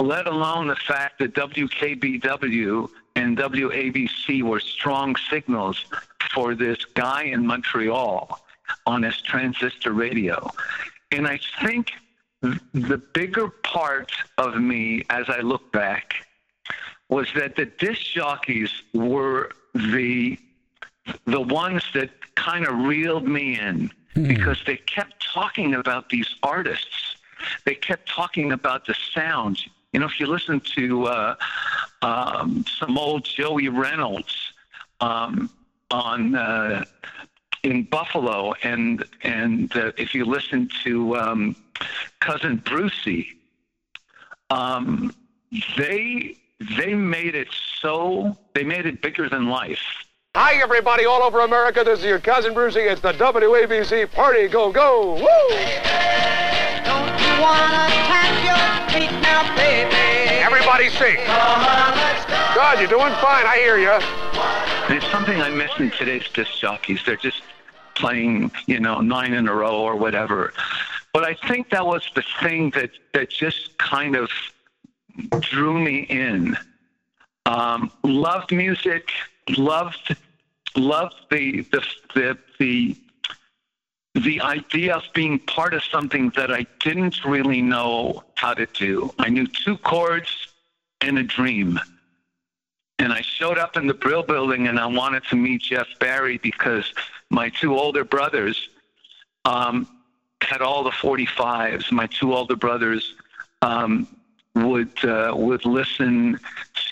Let 0.00 0.26
alone 0.26 0.68
the 0.68 0.76
fact 0.76 1.18
that 1.18 1.34
WKBW 1.34 2.88
and 3.16 3.36
WABC 3.36 4.42
were 4.42 4.60
strong 4.60 5.16
signals 5.30 5.84
for 6.34 6.54
this 6.54 6.84
guy 6.94 7.24
in 7.24 7.46
Montreal 7.46 8.40
on 8.86 9.02
his 9.02 9.20
transistor 9.20 9.92
radio. 9.92 10.50
And 11.10 11.26
I 11.26 11.38
think 11.60 11.92
the 12.40 13.00
bigger 13.12 13.48
part 13.48 14.12
of 14.38 14.56
me 14.56 15.04
as 15.10 15.28
I 15.28 15.40
look 15.40 15.70
back 15.72 16.14
was 17.08 17.28
that 17.36 17.56
the 17.56 17.66
disc 17.66 18.02
jockeys 18.06 18.70
were 18.94 19.52
the 19.74 20.38
the 21.26 21.40
ones 21.40 21.82
that 21.94 22.10
kind 22.36 22.66
of 22.66 22.74
reeled 22.78 23.26
me 23.26 23.58
in 23.58 23.90
hmm. 24.14 24.28
because 24.28 24.62
they 24.66 24.76
kept 24.76 25.24
talking 25.34 25.74
about 25.74 26.08
these 26.08 26.36
artists. 26.42 27.16
They 27.64 27.74
kept 27.74 28.08
talking 28.08 28.52
about 28.52 28.86
the 28.86 28.94
sounds. 29.14 29.68
You 29.92 30.00
know, 30.00 30.06
if 30.06 30.18
you 30.18 30.26
listen 30.26 30.60
to 30.76 31.06
uh, 31.06 31.34
um, 32.00 32.64
some 32.78 32.96
old 32.96 33.24
Joey 33.24 33.68
Reynolds 33.68 34.52
um, 35.00 35.50
on 35.90 36.34
uh, 36.34 36.84
in 37.62 37.84
Buffalo, 37.84 38.54
and 38.62 39.04
and 39.22 39.74
uh, 39.76 39.92
if 39.98 40.14
you 40.14 40.24
listen 40.24 40.70
to 40.84 41.16
um, 41.16 41.56
cousin 42.20 42.58
Brucie, 42.58 43.26
um, 44.48 45.14
they 45.76 46.36
they 46.78 46.94
made 46.94 47.34
it 47.34 47.48
so 47.80 48.36
they 48.54 48.64
made 48.64 48.86
it 48.86 49.02
bigger 49.02 49.28
than 49.28 49.48
life. 49.48 49.82
Hi, 50.34 50.54
everybody 50.62 51.04
all 51.04 51.22
over 51.22 51.40
America. 51.40 51.84
This 51.84 51.98
is 51.98 52.06
your 52.06 52.18
cousin 52.18 52.54
Brucie. 52.54 52.90
It's 52.90 53.02
the 53.02 53.12
WABC 53.12 54.10
Party 54.10 54.48
Go 54.48 54.72
Go. 54.72 55.16
Woo! 55.16 55.56
Don't 56.84 57.20
you 57.20 57.42
wanna 57.42 57.66
tap 57.66 57.90
your 57.90 57.91
feet 58.92 59.10
now, 59.22 59.56
baby? 59.56 59.96
Everybody 60.42 60.90
sing. 60.90 61.16
Come 61.24 61.60
on, 61.60 61.94
let's 61.96 62.24
go. 62.26 62.32
God, 62.54 62.78
you're 62.78 62.88
doing 62.88 63.12
fine. 63.20 63.46
I 63.46 63.56
hear 63.56 63.78
you. 63.78 63.98
There's 64.88 65.10
something 65.10 65.40
I 65.40 65.48
miss 65.48 65.70
in 65.78 65.90
today's 65.92 66.28
disc 66.28 66.58
jockeys. 66.58 67.00
They're 67.04 67.16
just 67.16 67.42
playing, 67.94 68.50
you 68.66 68.80
know, 68.80 69.00
nine 69.00 69.32
in 69.32 69.48
a 69.48 69.54
row 69.54 69.80
or 69.80 69.96
whatever. 69.96 70.52
But 71.14 71.24
I 71.24 71.34
think 71.48 71.70
that 71.70 71.86
was 71.86 72.08
the 72.14 72.22
thing 72.42 72.70
that 72.70 72.90
that 73.14 73.30
just 73.30 73.78
kind 73.78 74.14
of 74.14 74.30
drew 75.40 75.78
me 75.78 76.00
in. 76.00 76.56
Um, 77.46 77.90
loved 78.02 78.52
music, 78.52 79.10
loved 79.56 80.16
loved 80.76 81.16
the 81.30 81.62
the 81.72 81.82
the 82.14 82.38
the 82.58 82.96
the 84.14 84.40
idea 84.42 84.94
of 84.94 85.04
being 85.14 85.38
part 85.38 85.72
of 85.74 85.82
something 85.84 86.30
that 86.30 86.52
I 86.52 86.66
didn't 86.80 87.24
really 87.24 87.62
know 87.62 88.24
how 88.34 88.52
to 88.54 88.66
do. 88.66 89.12
I 89.18 89.30
knew 89.30 89.46
two 89.46 89.78
chords 89.78 90.48
and 91.00 91.18
a 91.18 91.22
dream. 91.22 91.80
And 92.98 93.12
I 93.12 93.22
showed 93.22 93.58
up 93.58 93.76
in 93.76 93.86
the 93.86 93.94
Brill 93.94 94.22
building 94.22 94.68
and 94.68 94.78
I 94.78 94.86
wanted 94.86 95.24
to 95.24 95.36
meet 95.36 95.62
Jeff 95.62 95.86
Barry 95.98 96.38
because 96.38 96.92
my 97.30 97.48
two 97.48 97.76
older 97.76 98.04
brothers 98.04 98.68
um, 99.44 99.88
had 100.42 100.60
all 100.60 100.84
the 100.84 100.90
45s. 100.90 101.90
My 101.90 102.06
two 102.06 102.34
older 102.34 102.54
brothers 102.54 103.14
um, 103.62 104.06
would 104.54 105.04
uh, 105.04 105.32
would 105.34 105.64
listen 105.64 106.38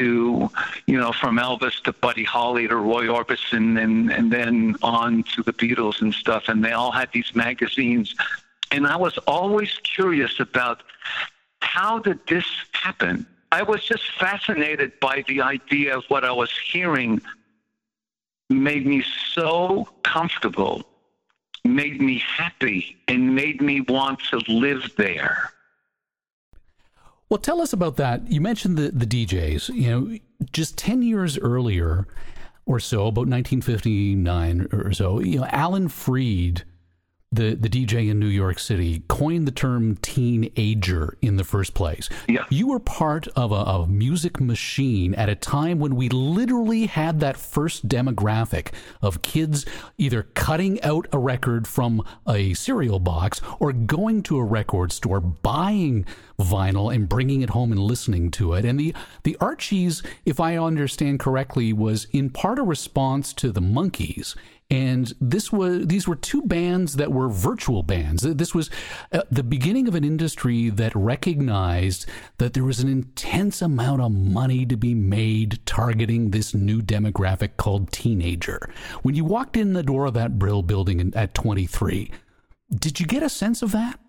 to 0.01 0.51
you 0.87 0.99
know 0.99 1.13
from 1.13 1.37
Elvis 1.37 1.81
to 1.85 1.93
Buddy 1.93 2.25
Holly 2.25 2.67
to 2.67 2.77
Roy 2.77 3.07
Orbison 3.07 3.81
and 3.83 4.11
and 4.11 4.33
then 4.33 4.77
on 4.83 5.23
to 5.35 5.43
the 5.43 5.53
Beatles 5.53 6.01
and 6.03 6.13
stuff. 6.13 6.45
And 6.49 6.65
they 6.65 6.73
all 6.73 6.91
had 6.91 7.09
these 7.13 7.35
magazines. 7.35 8.15
And 8.73 8.87
I 8.87 8.97
was 8.97 9.17
always 9.27 9.73
curious 9.83 10.41
about 10.41 10.83
how 11.61 11.99
did 11.99 12.19
this 12.27 12.47
happen? 12.73 13.27
I 13.53 13.63
was 13.63 13.85
just 13.85 14.05
fascinated 14.13 14.99
by 15.01 15.25
the 15.29 15.43
idea 15.43 15.97
of 15.97 16.05
what 16.09 16.25
I 16.25 16.33
was 16.33 16.53
hearing. 16.73 17.21
Made 18.49 18.87
me 18.87 19.05
so 19.35 19.89
comfortable 20.03 20.85
made 21.65 22.01
me 22.01 22.19
happy 22.19 22.97
and 23.09 23.35
made 23.35 23.61
me 23.61 23.81
want 23.83 24.19
to 24.31 24.39
live 24.49 24.91
there 24.97 25.53
Well, 27.31 27.39
tell 27.39 27.61
us 27.63 27.73
about 27.73 27.97
that. 27.97 28.29
You 28.31 28.41
mentioned 28.41 28.77
the, 28.77 28.91
the 28.91 29.07
DJs. 29.07 29.73
You 29.73 29.91
know, 29.91 30.19
just 30.53 30.77
10 30.77 31.03
years 31.03 31.39
earlier 31.39 32.09
or 32.67 32.81
so, 32.81 33.07
about 33.07 33.29
1959 33.29 34.69
or 34.73 34.93
so, 34.93 35.21
you 35.21 35.39
know, 35.39 35.47
Alan 35.47 35.89
Freed, 35.89 36.65
the, 37.33 37.55
the 37.55 37.69
DJ 37.69 38.11
in 38.11 38.19
New 38.19 38.27
York 38.27 38.59
City, 38.59 39.05
coined 39.07 39.47
the 39.47 39.53
term 39.53 39.97
teenager 39.97 41.17
in 41.23 41.37
the 41.37 41.45
first 41.45 41.75
place. 41.75 42.09
Yeah. 42.29 42.45
You 42.51 42.69
were 42.69 42.81
part 42.81 43.29
of 43.29 43.53
a, 43.53 43.55
a 43.55 43.87
music 43.87 44.41
machine 44.41 45.15
at 45.15 45.29
a 45.29 45.37
time 45.37 45.79
when 45.79 45.95
we 45.95 46.09
literally 46.09 46.87
had 46.87 47.21
that 47.21 47.37
first 47.37 47.87
demographic 47.87 48.73
of 49.01 49.23
kids 49.23 49.65
either 49.97 50.25
cutting 50.35 50.83
out 50.83 51.07
a 51.13 51.19
record 51.19 51.69
from 51.69 52.03
a 52.27 52.53
cereal 52.55 52.99
box 52.99 53.41
or 53.61 53.73
going 53.73 54.25
to 54.25 54.39
a 54.39 54.45
record 54.45 54.91
store, 54.91 55.21
buying 55.21 56.05
vinyl 56.37 56.93
and 56.93 57.09
bringing 57.09 57.43
it 57.43 57.51
home 57.51 57.71
and 57.71 57.81
listening 57.81 58.33
to 58.33 58.55
it. 58.55 58.65
And 58.65 58.81
the, 58.81 58.93
the 59.23 59.37
Archies, 59.41 60.03
if 60.25 60.41
I 60.41 60.57
understand 60.57 61.21
correctly, 61.21 61.73
was 61.73 62.09
in 62.11 62.31
part 62.31 62.59
a 62.59 62.63
response 62.65 63.33
to 63.35 63.53
the 63.53 63.61
Monkees. 63.61 64.35
And 64.71 65.13
this 65.21 65.53
was 65.53 65.87
these 65.87 66.07
were 66.07 66.17
two 66.17 66.43
bands 66.43 66.97
that 66.97 67.13
were 67.13 67.29
virtual 67.29 67.83
bands. 67.83 68.23
This 68.23 68.55
was 68.55 68.71
uh, 69.13 69.23
the 69.31 69.43
beginning 69.43 69.89
of 69.89 69.95
an 69.95 70.05
industry 70.05 70.71
that 70.71 70.95
recognized 70.95 72.07
that 72.39 72.55
there 72.55 72.65
was 72.65 72.81
an 72.81 72.89
intense 72.89 73.63
amount 73.63 74.01
of 74.01 74.13
money 74.13 74.65
to 74.67 74.77
be 74.77 74.95
made 74.95 75.61
targeting 75.67 76.31
this 76.31 76.55
new 76.55 76.81
demographic 76.83 77.57
called 77.57 77.93
teenager. 77.93 78.71
When 79.03 79.15
you 79.15 79.25
walked 79.25 79.57
in 79.57 79.73
the 79.73 79.83
door 79.83 80.07
of 80.07 80.15
that 80.15 80.39
Brill 80.39 80.63
building 80.63 81.01
in, 81.01 81.15
at 81.15 81.35
23, 81.35 82.11
did 82.79 83.01
you 83.01 83.07
get 83.07 83.23
a 83.23 83.29
sense 83.29 83.63
of 83.63 83.73
that? 83.73 84.00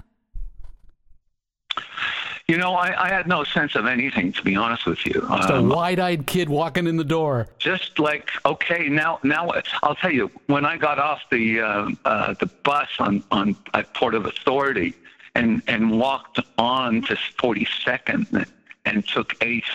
You 2.48 2.58
know, 2.58 2.74
I, 2.74 3.06
I 3.06 3.10
had 3.10 3.28
no 3.28 3.44
sense 3.44 3.76
of 3.76 3.86
anything, 3.86 4.34
to 4.34 4.42
be 4.42 4.56
honest 4.56 4.86
with 4.86 5.06
you. 5.06 5.14
Just 5.14 5.50
a 5.50 5.56
Um, 5.58 5.70
wide-eyed 5.70 6.26
kid 6.28 6.50
walking 6.50 6.86
in 6.88 6.98
the 6.98 7.04
door. 7.04 7.48
just 7.60 7.98
like 8.00 8.30
okay, 8.46 8.90
now 8.90 9.20
now 9.24 9.50
I'll 9.84 9.96
tell 9.96 10.12
you 10.12 10.30
when 10.48 10.66
I 10.66 10.76
got 10.78 11.00
off 11.00 11.22
the 11.30 11.62
uh, 11.62 11.90
uh, 12.04 12.34
the 12.40 12.48
bus 12.64 12.90
on 13.00 13.24
on 13.32 13.56
at 13.74 13.94
Port 13.94 14.16
of 14.16 14.26
Authority 14.26 14.94
and 15.36 15.62
and 15.68 15.98
walked 15.98 16.40
on 16.58 17.02
to 17.04 17.16
42nd 17.16 18.46
and 18.86 19.08
took 19.08 19.36
Eighth. 19.42 19.66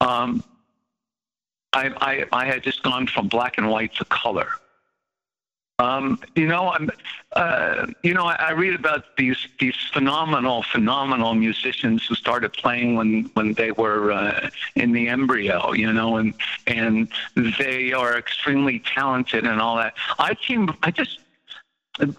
Um, 0.00 0.44
I, 1.72 1.90
I 2.00 2.24
I 2.32 2.44
had 2.46 2.62
just 2.62 2.82
gone 2.82 3.06
from 3.08 3.26
black 3.28 3.58
and 3.58 3.68
white 3.70 3.94
to 3.96 4.04
color. 4.04 4.48
Um, 5.80 6.18
you 6.34 6.48
know, 6.48 6.72
I'm, 6.72 6.90
uh, 7.34 7.86
you 8.02 8.12
know, 8.12 8.24
I, 8.24 8.34
I 8.34 8.50
read 8.50 8.74
about 8.74 9.16
these 9.16 9.46
these 9.60 9.76
phenomenal, 9.92 10.64
phenomenal 10.64 11.34
musicians 11.34 12.04
who 12.04 12.16
started 12.16 12.52
playing 12.52 12.96
when 12.96 13.30
when 13.34 13.52
they 13.52 13.70
were 13.70 14.10
uh, 14.10 14.50
in 14.74 14.92
the 14.92 15.08
embryo. 15.08 15.72
You 15.72 15.92
know, 15.92 16.16
and 16.16 16.34
and 16.66 17.08
they 17.58 17.92
are 17.92 18.18
extremely 18.18 18.80
talented 18.80 19.46
and 19.46 19.60
all 19.60 19.76
that. 19.76 19.94
I 20.18 20.34
came, 20.34 20.74
I 20.82 20.90
just. 20.90 21.20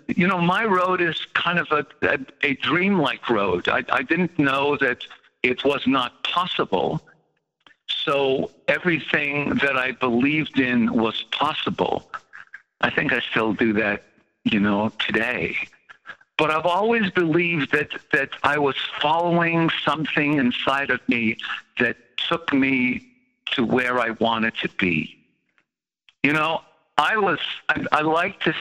You 0.07 0.27
know, 0.27 0.41
my 0.41 0.65
road 0.65 0.99
is 0.99 1.25
kind 1.35 1.57
of 1.57 1.71
a, 1.71 1.85
a, 2.01 2.19
a 2.43 2.55
dreamlike 2.55 3.29
road. 3.29 3.69
I, 3.69 3.85
I 3.89 4.03
didn't 4.03 4.37
know 4.37 4.75
that 4.75 5.05
it 5.41 5.63
was 5.63 5.87
not 5.87 6.21
possible. 6.25 7.01
So 7.87 8.51
everything 8.67 9.55
that 9.55 9.77
I 9.77 9.93
believed 9.93 10.59
in 10.59 10.91
was 10.91 11.23
possible. 11.31 12.11
I 12.81 12.89
think 12.89 13.13
I 13.13 13.19
still 13.19 13.53
do 13.53 13.73
that, 13.73 14.03
you 14.43 14.59
know, 14.59 14.91
today. 14.99 15.55
But 16.37 16.51
I've 16.51 16.65
always 16.65 17.11
believed 17.11 17.73
that 17.73 17.91
that 18.13 18.29
I 18.43 18.57
was 18.57 18.75
following 19.01 19.69
something 19.83 20.35
inside 20.35 20.89
of 20.89 21.01
me 21.09 21.37
that 21.79 21.97
took 22.29 22.53
me 22.53 23.05
to 23.51 23.65
where 23.65 23.99
I 23.99 24.11
wanted 24.11 24.55
to 24.61 24.69
be. 24.69 25.17
You 26.23 26.33
know, 26.33 26.61
I 26.97 27.17
was 27.17 27.39
I, 27.67 27.85
I 27.91 28.01
like 28.01 28.39
to 28.41 28.53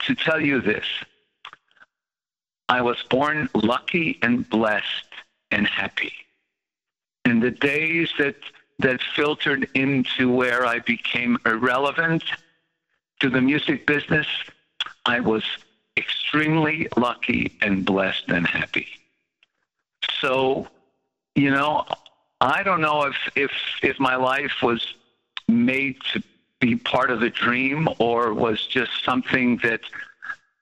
to 0.00 0.14
tell 0.14 0.40
you 0.40 0.60
this. 0.60 0.86
I 2.68 2.82
was 2.82 3.02
born 3.08 3.48
lucky 3.54 4.18
and 4.22 4.48
blessed 4.48 5.10
and 5.50 5.66
happy. 5.66 6.12
And 7.24 7.42
the 7.42 7.50
days 7.50 8.10
that 8.18 8.36
that 8.80 9.00
filtered 9.14 9.68
into 9.74 10.32
where 10.32 10.66
I 10.66 10.80
became 10.80 11.38
irrelevant 11.46 12.24
to 13.20 13.30
the 13.30 13.40
music 13.40 13.86
business, 13.86 14.26
I 15.06 15.20
was 15.20 15.44
extremely 15.96 16.88
lucky 16.96 17.52
and 17.60 17.84
blessed 17.84 18.28
and 18.28 18.46
happy. 18.46 18.88
So, 20.20 20.68
you 21.34 21.50
know, 21.50 21.86
I 22.40 22.62
don't 22.62 22.80
know 22.80 23.02
if 23.04 23.16
if 23.36 23.52
if 23.82 24.00
my 24.00 24.16
life 24.16 24.62
was 24.62 24.94
made 25.48 26.00
to 26.12 26.22
be 26.58 26.76
part 26.76 27.10
of 27.10 27.22
a 27.22 27.30
dream 27.30 27.88
or 27.98 28.32
was 28.32 28.66
just 28.66 29.04
something 29.04 29.58
that 29.58 29.80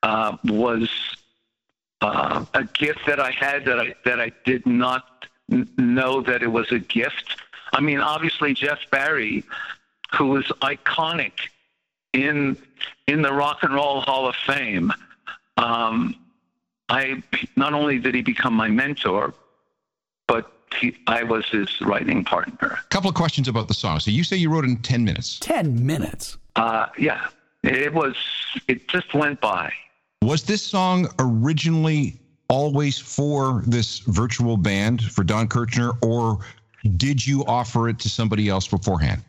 uh, 0.03 0.37
was 0.45 0.89
uh, 2.01 2.45
a 2.55 2.65
gift 2.65 3.01
that 3.07 3.21
I 3.21 3.31
had 3.31 3.65
that 3.67 3.79
I 3.79 3.95
that 4.05 4.21
I 4.21 4.33
did 4.45 4.67
not 4.67 5.27
know 5.49 6.21
that 6.23 6.43
it 6.43 6.49
was 6.49 6.71
a 6.73 6.79
gift. 6.79 7.37
I 7.73 7.81
mean, 7.81 8.01
obviously 8.01 8.55
Jeff 8.55 8.81
Barry, 8.91 9.45
who 10.15 10.27
was 10.29 10.45
iconic 10.63 11.49
in 12.13 12.57
in 13.07 13.23
the 13.23 13.33
Rock 13.33 13.63
and 13.63 13.75
Roll 13.75 14.01
Hall 14.01 14.29
of 14.29 14.37
Fame. 14.37 14.93
Um, 15.57 16.15
I 16.89 17.23
not 17.57 17.75
only 17.75 17.99
did 17.99 18.15
he 18.15 18.23
become 18.23 18.55
my 18.55 18.69
mentor, 18.69 19.35
but 20.27 20.51
he, 20.81 20.97
I 21.07 21.23
was 21.23 21.47
his 21.47 21.81
writing 21.81 22.25
partner. 22.25 22.79
A 22.81 22.89
couple 22.89 23.09
of 23.09 23.15
questions 23.15 23.49
about 23.49 23.69
the 23.69 23.75
song. 23.75 24.01
So 24.01 24.11
you 24.11 24.25
say 24.25 24.37
you 24.37 24.51
wrote 24.51 24.65
it 24.65 24.69
in 24.69 24.77
10 24.79 25.05
minutes. 25.05 25.39
10 25.41 25.85
minutes. 25.85 26.39
Uh, 26.57 26.87
yeah, 26.99 27.29
it 27.63 27.93
was. 27.93 28.17
It 28.69 28.89
just 28.89 29.15
went 29.15 29.41
by. 29.41 29.73
Was 30.23 30.43
this 30.43 30.63
song 30.63 31.09
originally 31.19 32.19
always 32.49 32.99
for 32.99 33.63
this 33.67 34.01
virtual 34.01 34.57
band 34.57 35.03
for 35.03 35.23
Don 35.23 35.49
Kirshner, 35.49 35.97
or 36.03 36.39
did 36.97 37.25
you 37.25 37.45
offer 37.45 37.89
it 37.89 37.99
to 38.01 38.09
somebody 38.09 38.49
else 38.49 38.67
beforehand? 38.67 39.23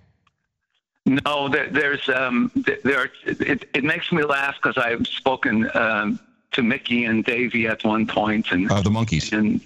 No, 1.10 1.50
there, 1.50 1.68
there's 1.70 2.08
um, 2.10 2.52
th- 2.66 2.82
there. 2.84 3.12
It, 3.26 3.68
it 3.74 3.84
makes 3.84 4.12
me 4.12 4.24
laugh 4.24 4.56
because 4.62 4.78
I've 4.78 5.08
spoken 5.08 5.70
um, 5.74 6.20
to 6.52 6.62
Mickey 6.62 7.06
and 7.06 7.26
Davey 7.26 7.68
at 7.68 7.84
one 7.84 8.06
point, 8.06 8.52
and 8.52 8.72
Uh, 8.72 8.82
the 8.82 8.92
Monkees. 8.92 9.34
and 9.34 9.60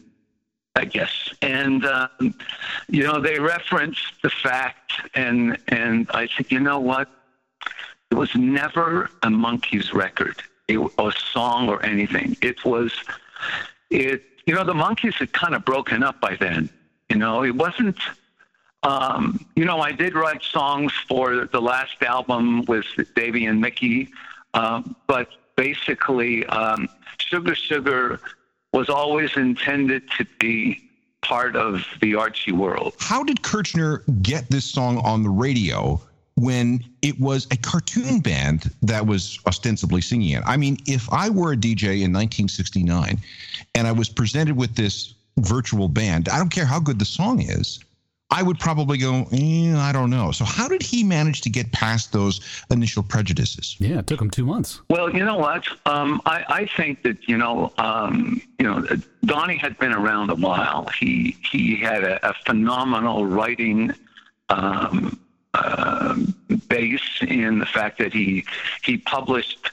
I 0.75 0.86
guess, 0.86 1.34
and 1.41 1.86
um, 1.86 2.34
you 2.88 3.03
know 3.03 3.19
they 3.19 3.39
referenced 3.39 4.21
the 4.21 4.29
fact, 4.29 4.93
and 5.15 5.58
and 5.67 6.10
I 6.13 6.27
said, 6.27 6.45
you 6.49 6.60
know 6.62 6.79
what, 6.79 7.10
it 8.10 8.15
was 8.15 8.34
never 8.36 9.10
a 9.21 9.27
Monkees 9.27 9.93
record, 9.93 10.41
it, 10.69 10.79
a 10.97 11.12
song 11.34 11.67
or 11.67 11.84
anything. 11.86 12.38
It 12.41 12.63
was, 12.63 12.93
it 13.89 14.23
you 14.45 14.56
know, 14.56 14.63
the 14.63 14.73
Monkees 14.73 15.15
had 15.15 15.34
kind 15.34 15.56
of 15.56 15.65
broken 15.65 16.03
up 16.03 16.21
by 16.21 16.36
then. 16.38 16.69
You 17.10 17.17
know, 17.17 17.43
it 17.43 17.56
wasn't. 17.56 17.97
Um, 18.83 19.45
you 19.55 19.65
know, 19.65 19.79
I 19.79 19.91
did 19.91 20.13
write 20.13 20.43
songs 20.43 20.91
for 21.07 21.45
the 21.45 21.61
last 21.61 22.01
album 22.03 22.65
with 22.65 22.85
Davy 23.15 23.45
and 23.45 23.61
Mickey, 23.61 24.09
um, 24.53 24.95
but 25.07 25.29
basically, 25.55 26.45
um, 26.47 26.89
Sugar 27.17 27.55
Sugar 27.55 28.19
was 28.73 28.89
always 28.89 29.37
intended 29.37 30.09
to 30.17 30.25
be 30.39 30.89
part 31.21 31.55
of 31.55 31.85
the 32.01 32.15
Archie 32.15 32.51
world. 32.51 32.93
How 32.99 33.23
did 33.23 33.41
Kirshner 33.41 34.03
get 34.21 34.49
this 34.49 34.65
song 34.65 34.97
on 34.99 35.23
the 35.23 35.29
radio 35.29 36.01
when 36.35 36.83
it 37.01 37.19
was 37.19 37.47
a 37.51 37.57
cartoon 37.57 38.19
band 38.19 38.71
that 38.81 39.05
was 39.07 39.39
ostensibly 39.47 40.01
singing 40.01 40.31
it? 40.31 40.43
I 40.45 40.57
mean, 40.57 40.77
if 40.85 41.11
I 41.11 41.29
were 41.29 41.53
a 41.53 41.57
DJ 41.57 42.01
in 42.01 42.11
1969 42.11 43.21
and 43.75 43.87
I 43.87 43.91
was 43.91 44.09
presented 44.09 44.57
with 44.57 44.75
this 44.75 45.13
virtual 45.37 45.87
band, 45.87 46.27
I 46.27 46.37
don't 46.37 46.49
care 46.49 46.65
how 46.65 46.79
good 46.79 46.99
the 46.99 47.05
song 47.05 47.41
is. 47.41 47.79
I 48.33 48.41
would 48.41 48.57
probably 48.57 48.97
go, 48.97 49.27
eh, 49.31 49.77
I 49.77 49.91
don't 49.91 50.09
know. 50.09 50.31
So, 50.31 50.43
how 50.43 50.67
did 50.67 50.81
he 50.81 51.03
manage 51.03 51.41
to 51.41 51.51
get 51.51 51.71
past 51.71 52.11
those 52.11 52.41
initial 52.71 53.03
prejudices? 53.03 53.75
Yeah, 53.77 53.99
it 53.99 54.07
took 54.07 54.19
him 54.19 54.31
two 54.31 54.43
months. 54.43 54.81
Well, 54.89 55.13
you 55.15 55.23
know 55.23 55.37
what? 55.37 55.67
Um, 55.85 56.19
I, 56.25 56.43
I 56.49 56.65
think 56.75 57.03
that 57.03 57.29
you 57.29 57.37
know, 57.37 57.71
um, 57.77 58.41
you 58.57 58.65
know, 58.65 58.83
Donnie 59.23 59.57
had 59.57 59.77
been 59.77 59.93
around 59.93 60.31
a 60.31 60.35
while. 60.35 60.87
He 60.99 61.37
he 61.51 61.75
had 61.75 62.03
a, 62.03 62.27
a 62.27 62.33
phenomenal 62.45 63.27
writing 63.27 63.93
um, 64.49 65.19
uh, 65.53 66.15
base 66.67 67.19
in 67.21 67.59
the 67.59 67.67
fact 67.67 67.99
that 67.99 68.13
he 68.13 68.45
he 68.81 68.97
published. 68.97 69.69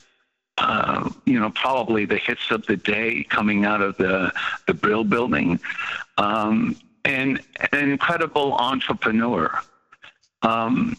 Uh, 0.59 1.09
you 1.25 1.41
know, 1.41 1.49
probably 1.49 2.05
the 2.05 2.19
hits 2.19 2.51
of 2.51 2.67
the 2.67 2.77
day 2.77 3.25
coming 3.31 3.65
out 3.65 3.81
of 3.81 3.97
the 3.97 4.31
the 4.67 4.75
Brill 4.75 5.05
Building. 5.05 5.59
Um, 6.19 6.77
and 7.05 7.41
an 7.73 7.91
incredible 7.91 8.55
entrepreneur. 8.55 9.51
Um, 10.43 10.97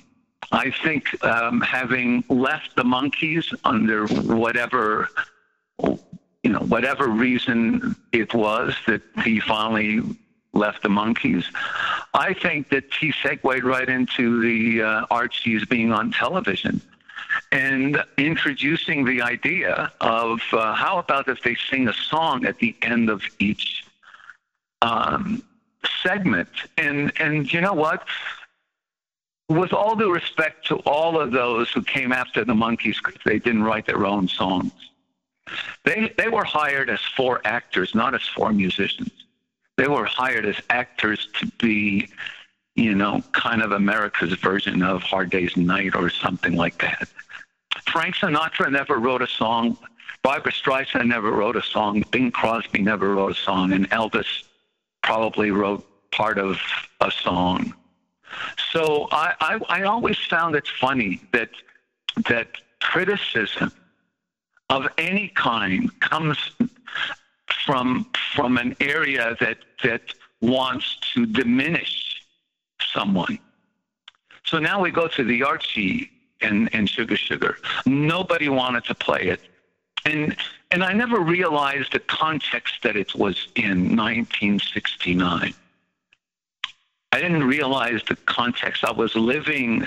I 0.52 0.72
think 0.84 1.24
um, 1.24 1.62
having 1.62 2.24
left 2.30 2.76
the 2.76 2.84
Monkees 2.84 3.54
under 3.64 4.08
whatever 4.08 5.10
you 6.44 6.50
know 6.52 6.60
whatever 6.60 7.08
reason 7.08 7.96
it 8.12 8.34
was 8.34 8.76
that 8.88 9.02
he 9.24 9.40
finally 9.40 10.02
left 10.54 10.84
the 10.84 10.90
Monkees, 10.90 11.46
I 12.14 12.34
think 12.34 12.70
that 12.70 12.94
he 12.94 13.14
segued 13.24 13.64
right 13.64 13.88
into 13.88 14.42
the 14.42 14.82
uh, 14.82 15.06
Archies 15.10 15.66
being 15.66 15.94
on 15.94 16.12
television 16.12 16.82
and 17.52 18.04
introducing 18.18 19.06
the 19.06 19.22
idea 19.22 19.92
of 20.02 20.42
uh, 20.52 20.74
how 20.74 20.98
about 20.98 21.28
if 21.30 21.42
they 21.42 21.56
sing 21.70 21.88
a 21.88 21.94
song 21.94 22.46
at 22.46 22.60
the 22.60 22.76
end 22.82 23.10
of 23.10 23.22
each 23.40 23.86
um, 24.82 25.42
segment. 26.02 26.50
And 26.78 27.12
and 27.20 27.52
you 27.52 27.62
know 27.62 27.74
what? 27.74 28.06
With 29.50 29.74
all 29.74 29.96
due 29.96 30.14
respect 30.14 30.66
to 30.68 30.76
all 30.78 31.20
of 31.20 31.32
those 31.32 31.70
who 31.72 31.82
came 31.82 32.12
after 32.14 32.46
the 32.46 32.54
Monkees 32.54 32.98
because 33.04 33.20
they 33.26 33.40
didn't 33.40 33.64
write 33.64 33.86
their 33.86 34.06
own 34.06 34.28
songs, 34.28 34.72
they 35.84 36.14
they 36.18 36.30
were 36.30 36.44
hired 36.44 36.90
as 36.90 37.02
four 37.16 37.42
actors, 37.44 37.94
not 37.96 38.16
as 38.16 38.24
four 38.24 38.52
musicians. 38.54 39.12
They 39.78 39.88
were 39.88 40.06
hired 40.06 40.46
as 40.46 40.58
actors 40.70 41.30
to 41.40 41.48
be, 41.60 42.10
you 42.76 42.94
know, 42.94 43.24
kind 43.32 43.62
of 43.62 43.72
America's 43.72 44.34
version 44.34 44.84
of 44.84 45.02
Hard 45.02 45.30
Day's 45.30 45.58
Night 45.58 45.96
or 45.96 46.10
something 46.10 46.56
like 46.56 46.80
that. 46.82 47.08
Frank 47.88 48.16
Sinatra 48.16 48.72
never 48.72 48.98
wrote 48.98 49.22
a 49.22 49.28
song. 49.28 49.78
Barbra 50.24 50.52
Streisand 50.52 51.08
never 51.08 51.32
wrote 51.32 51.56
a 51.56 51.64
song. 51.64 52.04
Bing 52.12 52.32
Crosby 52.32 52.82
never 52.82 53.16
wrote 53.16 53.32
a 53.32 53.36
song. 53.36 53.74
And 53.74 53.90
Elvis 53.90 54.44
probably 55.12 55.52
wrote 55.52 55.84
part 56.12 56.38
of 56.38 56.58
a 57.02 57.12
song. 57.12 57.74
So 58.72 59.10
I, 59.12 59.34
I, 59.42 59.60
I 59.68 59.84
always 59.84 60.18
found 60.18 60.56
it 60.56 60.66
funny 60.80 61.20
that 61.34 61.50
that 62.30 62.48
criticism 62.80 63.74
of 64.70 64.88
any 64.98 65.28
kind 65.50 65.82
comes 66.00 66.38
from 67.66 68.10
from 68.34 68.58
an 68.58 68.74
area 68.80 69.36
that 69.42 69.58
that 69.84 70.04
wants 70.40 70.88
to 71.14 71.26
diminish 71.26 71.94
someone. 72.94 73.38
So 74.46 74.60
now 74.60 74.78
we 74.82 74.92
go 74.92 75.10
to 75.10 75.24
the 75.26 75.44
Archie 75.44 76.10
and, 76.40 76.74
and 76.74 76.90
Sugar 76.90 77.18
Sugar. 77.18 77.58
Nobody 77.86 78.48
wanted 78.48 78.86
to 78.86 78.96
play 78.96 79.24
it. 79.24 79.42
And 80.06 80.36
and 80.72 80.84
I 80.84 80.94
never 80.94 81.20
realized 81.20 81.92
the 81.92 82.00
context 82.00 82.76
that 82.84 82.96
it 82.96 83.14
was 83.14 83.48
in 83.56 83.96
1969. 83.96 85.54
I 87.14 87.20
didn't 87.20 87.44
realize 87.44 88.02
the 88.08 88.16
context. 88.16 88.86
I 88.86 88.92
was 88.92 89.16
living, 89.16 89.86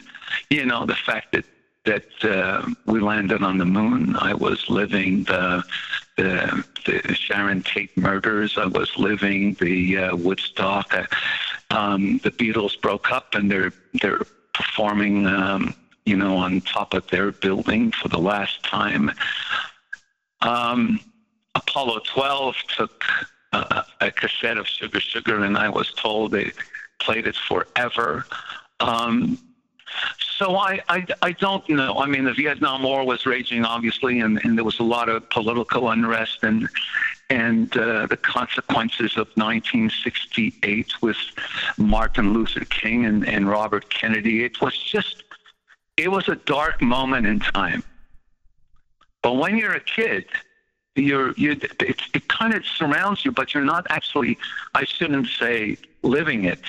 you 0.50 0.66
know, 0.66 0.84
the 0.84 0.94
fact 0.94 1.32
that 1.32 1.46
that 1.84 2.24
uh, 2.24 2.66
we 2.86 3.00
landed 3.00 3.42
on 3.42 3.58
the 3.58 3.64
moon. 3.64 4.16
I 4.16 4.34
was 4.34 4.68
living 4.70 5.24
the, 5.24 5.62
the, 6.16 6.64
the 6.86 7.14
Sharon 7.14 7.62
Tate 7.62 7.96
murders. 7.96 8.56
I 8.56 8.66
was 8.66 8.96
living 8.96 9.54
the 9.54 9.98
uh, 9.98 10.16
Woodstock. 10.16 10.94
Uh, 10.94 11.04
um, 11.70 12.18
the 12.18 12.30
Beatles 12.30 12.80
broke 12.80 13.12
up 13.12 13.34
and 13.34 13.50
they're 13.50 13.72
they're 14.00 14.22
performing, 14.54 15.26
um, 15.26 15.74
you 16.06 16.16
know, 16.16 16.36
on 16.36 16.60
top 16.62 16.94
of 16.94 17.06
their 17.08 17.32
building 17.32 17.90
for 17.90 18.08
the 18.08 18.18
last 18.18 18.62
time. 18.62 19.10
Um, 20.44 21.00
Apollo 21.54 22.00
12 22.12 22.56
took 22.76 23.04
uh, 23.52 23.82
a 24.00 24.10
cassette 24.10 24.58
of 24.58 24.66
Sugar 24.66 25.00
Sugar, 25.00 25.44
and 25.44 25.56
I 25.56 25.68
was 25.68 25.92
told 25.92 26.32
they 26.32 26.52
played 27.00 27.26
it 27.26 27.36
forever. 27.36 28.26
Um, 28.80 29.38
so 30.18 30.56
I, 30.56 30.80
I, 30.88 31.06
I 31.22 31.32
don't 31.32 31.68
know. 31.68 31.98
I 31.98 32.06
mean, 32.06 32.24
the 32.24 32.34
Vietnam 32.34 32.82
War 32.82 33.06
was 33.06 33.24
raging, 33.26 33.64
obviously, 33.64 34.20
and, 34.20 34.40
and 34.44 34.56
there 34.56 34.64
was 34.64 34.80
a 34.80 34.84
lot 34.84 35.08
of 35.08 35.28
political 35.30 35.90
unrest 35.90 36.42
and 36.42 36.68
and 37.30 37.74
uh, 37.78 38.06
the 38.06 38.18
consequences 38.18 39.12
of 39.12 39.28
1968 39.36 41.00
with 41.00 41.16
Martin 41.78 42.34
Luther 42.34 42.66
King 42.66 43.06
and, 43.06 43.26
and 43.26 43.48
Robert 43.48 43.88
Kennedy. 43.88 44.44
It 44.44 44.60
was 44.60 44.76
just, 44.76 45.22
it 45.96 46.10
was 46.10 46.28
a 46.28 46.36
dark 46.36 46.82
moment 46.82 47.26
in 47.26 47.40
time. 47.40 47.82
But 49.24 49.36
when 49.36 49.56
you're 49.56 49.72
a 49.72 49.80
kid, 49.80 50.26
you're 50.96 51.32
you 51.32 51.52
it, 51.52 51.98
it 52.12 52.28
kind 52.28 52.52
of 52.52 52.62
surrounds 52.66 53.24
you, 53.24 53.32
but 53.32 53.54
you're 53.54 53.64
not 53.64 53.86
actually. 53.88 54.36
I 54.74 54.84
shouldn't 54.84 55.28
say 55.28 55.78
living 56.02 56.44
it, 56.44 56.60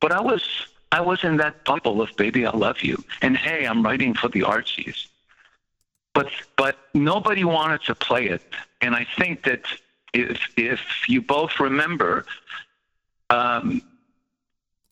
but 0.00 0.10
I 0.10 0.22
was 0.22 0.42
I 0.90 1.02
was 1.02 1.22
in 1.22 1.36
that 1.36 1.64
bubble 1.66 2.00
of 2.00 2.08
baby, 2.16 2.46
I 2.46 2.56
love 2.56 2.80
you, 2.80 2.96
and 3.20 3.36
hey, 3.36 3.66
I'm 3.66 3.82
writing 3.82 4.14
for 4.14 4.28
the 4.28 4.42
Archies. 4.42 5.06
But 6.14 6.30
but 6.56 6.78
nobody 6.94 7.44
wanted 7.44 7.82
to 7.82 7.94
play 7.94 8.24
it, 8.26 8.42
and 8.80 8.94
I 8.96 9.06
think 9.18 9.42
that 9.42 9.64
if 10.14 10.40
if 10.56 10.80
you 11.06 11.20
both 11.20 11.60
remember. 11.60 12.24
Um, 13.28 13.82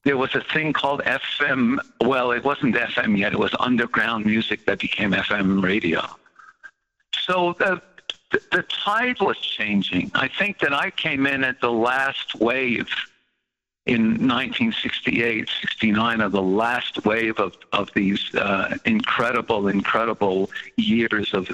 there 0.03 0.17
was 0.17 0.35
a 0.35 0.41
thing 0.41 0.73
called 0.73 1.03
FM. 1.03 1.79
Well, 2.01 2.33
it 2.33 2.43
wasn't 2.43 2.75
FM 2.75 3.19
yet. 3.19 3.35
It 3.35 3.39
was 3.39 3.55
underground 3.61 4.25
music 4.25 4.65
that 4.65 4.79
became 4.79 5.13
FM 5.13 5.63
radio. 5.63 6.01
So 7.31 7.55
the, 7.59 7.81
the 8.51 8.65
tide 8.65 9.21
was 9.21 9.39
changing. 9.39 10.11
I 10.15 10.27
think 10.27 10.59
that 10.61 10.73
I 10.73 10.91
came 10.91 11.27
in 11.27 11.45
at 11.45 11.61
the 11.61 11.71
last 11.71 12.35
wave 12.35 12.89
in 13.87 14.27
1968, 14.27 15.49
69 15.61 16.21
of 16.21 16.33
the 16.33 16.43
last 16.43 17.05
wave 17.05 17.39
of, 17.39 17.55
of 17.73 17.89
these 17.95 18.35
uh, 18.35 18.77
incredible, 18.85 19.69
incredible 19.69 20.51
years 20.77 21.33
of 21.33 21.49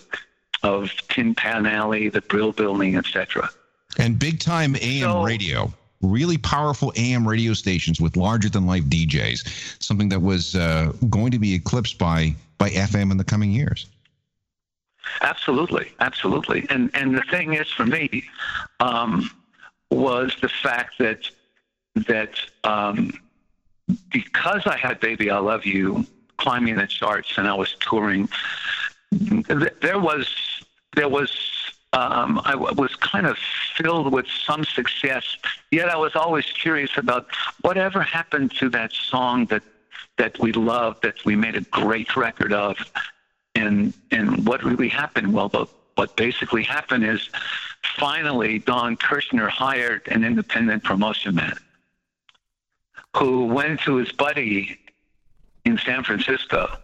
of 0.62 0.90
Tin 1.10 1.34
Pan 1.34 1.66
Alley, 1.66 2.08
the 2.08 2.22
Brill 2.22 2.52
Building, 2.52 2.96
etc. 2.96 3.50
And 3.98 4.18
big 4.18 4.40
time 4.40 4.74
AM 4.76 5.02
so, 5.02 5.22
radio, 5.22 5.72
really 6.00 6.38
powerful 6.38 6.92
AM 6.96 7.28
radio 7.28 7.52
stations 7.52 8.00
with 8.00 8.16
larger 8.16 8.48
than 8.48 8.66
life 8.66 8.84
DJs, 8.84 9.82
something 9.82 10.08
that 10.08 10.22
was 10.22 10.56
uh, 10.56 10.92
going 11.10 11.30
to 11.32 11.38
be 11.38 11.54
eclipsed 11.54 11.98
by 11.98 12.34
by 12.56 12.70
FM 12.70 13.10
in 13.10 13.18
the 13.18 13.24
coming 13.24 13.50
years. 13.50 13.86
Absolutely, 15.20 15.92
absolutely. 16.00 16.66
And 16.70 16.90
and 16.94 17.14
the 17.16 17.22
thing 17.22 17.54
is, 17.54 17.70
for 17.70 17.86
me, 17.86 18.24
um, 18.80 19.30
was 19.90 20.36
the 20.40 20.48
fact 20.48 20.98
that 20.98 21.28
that 21.94 22.38
um, 22.64 23.12
because 24.10 24.66
I 24.66 24.76
had 24.76 25.00
"Baby 25.00 25.30
I 25.30 25.38
Love 25.38 25.64
You" 25.64 26.06
climbing 26.38 26.76
the 26.76 26.86
charts 26.86 27.38
and 27.38 27.48
I 27.48 27.54
was 27.54 27.74
touring, 27.80 28.28
there 29.12 29.98
was 29.98 30.28
there 30.94 31.08
was 31.08 31.30
um, 31.92 32.40
I 32.44 32.54
was 32.54 32.94
kind 32.96 33.26
of 33.26 33.38
filled 33.76 34.12
with 34.12 34.26
some 34.28 34.64
success. 34.64 35.36
Yet 35.70 35.88
I 35.88 35.96
was 35.96 36.14
always 36.14 36.44
curious 36.46 36.96
about 36.96 37.26
whatever 37.62 38.02
happened 38.02 38.54
to 38.56 38.68
that 38.70 38.92
song 38.92 39.46
that 39.46 39.62
that 40.18 40.38
we 40.38 40.52
loved, 40.52 41.02
that 41.02 41.24
we 41.24 41.36
made 41.36 41.56
a 41.56 41.60
great 41.60 42.16
record 42.16 42.52
of, 42.52 42.76
and 43.54 43.92
and 44.26 44.46
what 44.46 44.62
really 44.62 44.88
happened? 44.88 45.32
Well, 45.32 45.48
the, 45.48 45.66
what 45.94 46.16
basically 46.16 46.62
happened 46.62 47.04
is 47.04 47.30
finally 47.96 48.58
Don 48.58 48.96
Kirshner 48.96 49.48
hired 49.48 50.06
an 50.08 50.24
independent 50.24 50.84
promotion 50.84 51.34
man 51.34 51.56
who 53.16 53.46
went 53.46 53.80
to 53.80 53.96
his 53.96 54.12
buddy 54.12 54.78
in 55.64 55.78
San 55.78 56.04
Francisco 56.04 56.76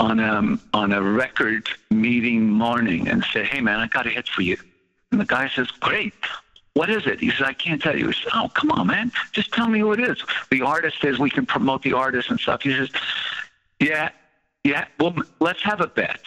on 0.00 0.20
a 0.20 0.58
on 0.76 0.92
a 0.92 1.02
record 1.02 1.68
meeting 1.90 2.48
morning 2.48 3.08
and 3.08 3.24
said, 3.32 3.46
"Hey 3.46 3.60
man, 3.60 3.80
I 3.80 3.88
got 3.88 4.06
a 4.06 4.10
hit 4.10 4.28
for 4.28 4.42
you." 4.42 4.56
And 5.10 5.20
the 5.20 5.26
guy 5.26 5.48
says, 5.48 5.70
"Great." 5.70 6.14
What 6.74 6.90
is 6.90 7.08
it? 7.08 7.18
He 7.18 7.30
says, 7.30 7.42
I 7.42 7.54
can't 7.54 7.82
tell 7.82 7.98
you. 7.98 8.06
He 8.06 8.12
says, 8.12 8.30
Oh, 8.32 8.48
come 8.54 8.70
on, 8.70 8.86
man. 8.86 9.10
Just 9.32 9.52
tell 9.52 9.66
me 9.66 9.80
who 9.80 9.90
it 9.94 9.98
is. 9.98 10.22
The 10.52 10.62
artist 10.62 11.00
says 11.00 11.18
we 11.18 11.28
can 11.28 11.44
promote 11.44 11.82
the 11.82 11.92
artist 11.92 12.30
and 12.30 12.38
stuff. 12.38 12.62
He 12.62 12.72
says, 12.72 12.88
Yeah, 13.80 14.10
yeah. 14.64 14.86
Well, 14.98 15.14
let's 15.40 15.62
have 15.62 15.80
a 15.80 15.86
bet. 15.86 16.22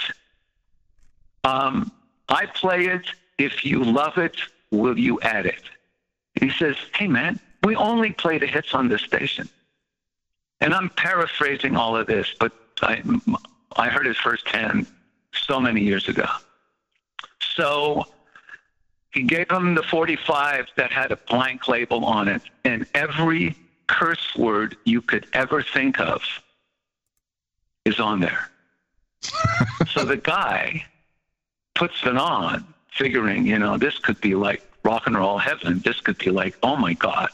Um, 1.43 1.91
I 2.29 2.45
play 2.45 2.85
it. 2.85 3.05
If 3.37 3.65
you 3.65 3.83
love 3.83 4.17
it, 4.17 4.37
will 4.71 4.97
you 4.97 5.19
add 5.21 5.45
it? 5.45 5.63
He 6.39 6.49
says, 6.49 6.75
Hey, 6.95 7.07
man, 7.07 7.39
we 7.63 7.75
only 7.75 8.11
play 8.11 8.37
the 8.37 8.47
hits 8.47 8.73
on 8.73 8.87
this 8.87 9.01
station. 9.01 9.49
And 10.61 10.73
I'm 10.73 10.89
paraphrasing 10.89 11.75
all 11.75 11.97
of 11.97 12.07
this, 12.07 12.35
but 12.39 12.51
I, 12.81 13.01
I 13.75 13.89
heard 13.89 14.07
it 14.07 14.15
firsthand 14.15 14.85
so 15.33 15.59
many 15.59 15.81
years 15.81 16.07
ago. 16.07 16.27
So 17.55 18.05
he 19.11 19.23
gave 19.23 19.49
him 19.49 19.75
the 19.75 19.83
45 19.83 20.67
that 20.77 20.91
had 20.91 21.11
a 21.11 21.17
blank 21.17 21.67
label 21.67 22.05
on 22.05 22.27
it, 22.27 22.43
and 22.63 22.85
every 22.93 23.55
curse 23.87 24.35
word 24.37 24.77
you 24.85 25.01
could 25.01 25.27
ever 25.33 25.61
think 25.61 25.99
of 25.99 26.21
is 27.85 27.99
on 27.99 28.19
there. 28.19 28.49
so 29.87 30.05
the 30.05 30.17
guy 30.17 30.85
puts 31.75 31.95
it 32.05 32.17
on, 32.17 32.65
figuring, 32.91 33.45
you 33.45 33.59
know, 33.59 33.77
this 33.77 33.97
could 33.99 34.19
be 34.21 34.35
like 34.35 34.61
rock 34.83 35.07
and 35.07 35.17
roll 35.17 35.37
heaven. 35.37 35.79
This 35.79 35.99
could 36.01 36.17
be 36.17 36.31
like, 36.31 36.57
oh 36.63 36.75
my 36.75 36.93
God. 36.93 37.29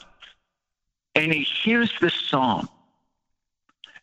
And 1.16 1.34
he 1.34 1.44
hears 1.44 1.92
this 2.00 2.14
song. 2.14 2.70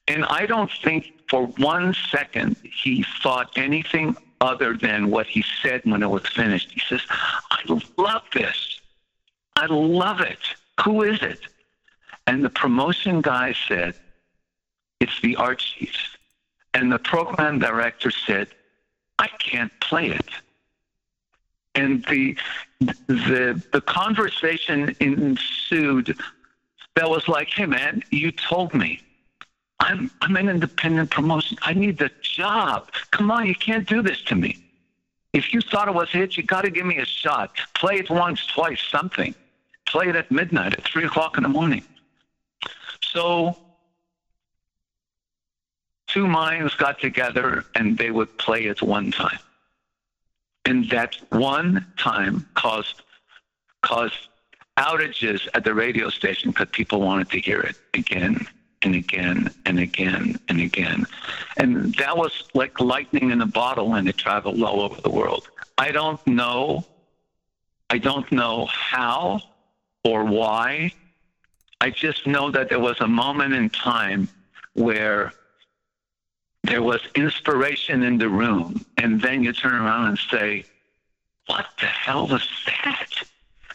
And 0.09 0.25
I 0.25 0.47
don't 0.47 0.71
think 0.83 1.13
for 1.29 1.47
one 1.47 1.95
second 2.11 2.57
he 2.63 3.05
thought 3.23 3.57
anything 3.57 4.17
other 4.41 4.77
than 4.77 5.11
what 5.11 5.27
he 5.27 5.45
said 5.63 5.81
when 5.85 6.03
it 6.03 6.11
was 6.11 6.27
finished. 6.27 6.71
He 6.71 6.81
says, 6.81 7.01
I 7.09 7.81
love 7.97 8.23
this. 8.33 8.81
I 9.57 9.67
love 9.67 10.21
it. 10.21 10.39
Who 10.85 11.03
is 11.03 11.23
it? 11.23 11.41
And 12.27 12.45
the 12.45 12.51
promotion 12.51 13.21
guy 13.21 13.55
said, 13.69 13.95
It's 15.01 15.21
the 15.21 15.37
Archies. 15.37 15.97
And 16.75 16.91
the 16.93 16.99
program 16.99 17.61
director 17.61 18.11
said, 18.11 18.49
I 19.19 19.29
can't 19.39 19.73
play 19.81 20.11
it. 20.11 20.29
And 21.77 22.05
the 22.07 22.37
the 23.07 23.63
the 23.73 23.81
conversation 23.81 24.95
ensued 25.01 26.17
that 26.95 27.09
was 27.09 27.27
like, 27.29 27.49
hey 27.49 27.67
man, 27.67 28.03
you 28.11 28.31
told 28.31 28.75
me. 28.75 29.01
I'm 29.81 30.11
I'm 30.21 30.37
an 30.37 30.49
independent 30.49 31.11
promotion. 31.11 31.59
I 31.63 31.75
need 31.75 31.99
the 31.99 32.11
job. 32.23 32.91
Come 33.11 33.31
on, 33.31 33.47
you 33.47 33.55
can't 33.55 33.89
do 33.89 34.03
this 34.03 34.23
to 34.25 34.35
me. 34.35 34.59
If 35.33 35.53
you 35.53 35.61
thought 35.61 35.89
it 35.89 35.95
was 35.95 36.09
a 36.15 36.19
hit, 36.19 36.37
you 36.37 36.45
got 36.45 36.63
to 36.63 36.71
give 36.71 36.87
me 36.87 36.99
a 36.99 37.05
shot. 37.05 37.57
Play 37.75 37.97
it 37.97 38.09
once, 38.09 38.47
twice, 38.47 38.81
something. 38.81 39.35
Play 39.85 40.09
it 40.09 40.17
at 40.17 40.31
midnight, 40.31 40.75
at 40.75 40.85
three 40.85 41.05
o'clock 41.05 41.37
in 41.37 41.43
the 41.43 41.49
morning. 41.49 41.83
So 43.03 43.57
two 46.15 46.29
minds 46.29 46.73
got 46.75 47.01
together 47.01 47.65
and 47.75 47.99
they 47.99 48.13
would 48.13 48.39
play 48.39 48.67
it 48.67 48.81
one 48.81 49.11
time. 49.11 49.41
And 50.65 50.89
that 50.91 51.17
one 51.31 51.85
time 51.99 52.47
caused 52.55 53.03
caused 53.83 54.29
outages 54.79 55.49
at 55.55 55.65
the 55.65 55.75
radio 55.75 56.09
station 56.09 56.53
because 56.53 56.69
people 56.71 57.01
wanted 57.01 57.29
to 57.31 57.41
hear 57.41 57.61
it 57.61 57.77
again 57.95 58.47
and 58.83 58.95
again 58.95 59.51
and 59.67 59.81
again 59.81 60.39
and 60.49 60.61
again. 60.61 61.05
And 61.57 61.93
that 61.97 62.17
was 62.17 62.45
like 62.55 62.79
lightning 62.79 63.31
in 63.33 63.41
a 63.41 63.47
bottle 63.47 63.95
and 63.95 64.09
it 64.09 64.17
traveled 64.17 64.63
all 64.63 64.81
over 64.83 65.01
the 65.01 65.11
world. 65.11 65.49
I 65.77 65.91
don't 65.91 66.25
know. 66.27 66.85
I 67.91 67.99
don't 67.99 68.31
know 68.31 68.67
how 68.67 69.41
or 70.05 70.25
why. 70.25 70.93
I 71.81 71.91
just 71.91 72.27
know 72.27 72.53
that 72.53 72.69
there 72.69 72.81
was 72.81 73.01
a 73.01 73.09
moment 73.09 73.53
in 73.53 73.69
time 73.69 74.29
where 74.75 75.33
there 76.65 76.83
was 76.83 77.01
inspiration 77.15 78.03
in 78.03 78.19
the 78.19 78.29
room. 78.29 78.85
And 78.97 79.21
then 79.21 79.43
you 79.43 79.53
turn 79.53 79.75
around 79.75 80.09
and 80.09 80.19
say, 80.31 80.65
What 81.47 81.67
the 81.79 81.87
hell 81.87 82.27
was 82.27 82.49
that? 82.67 83.11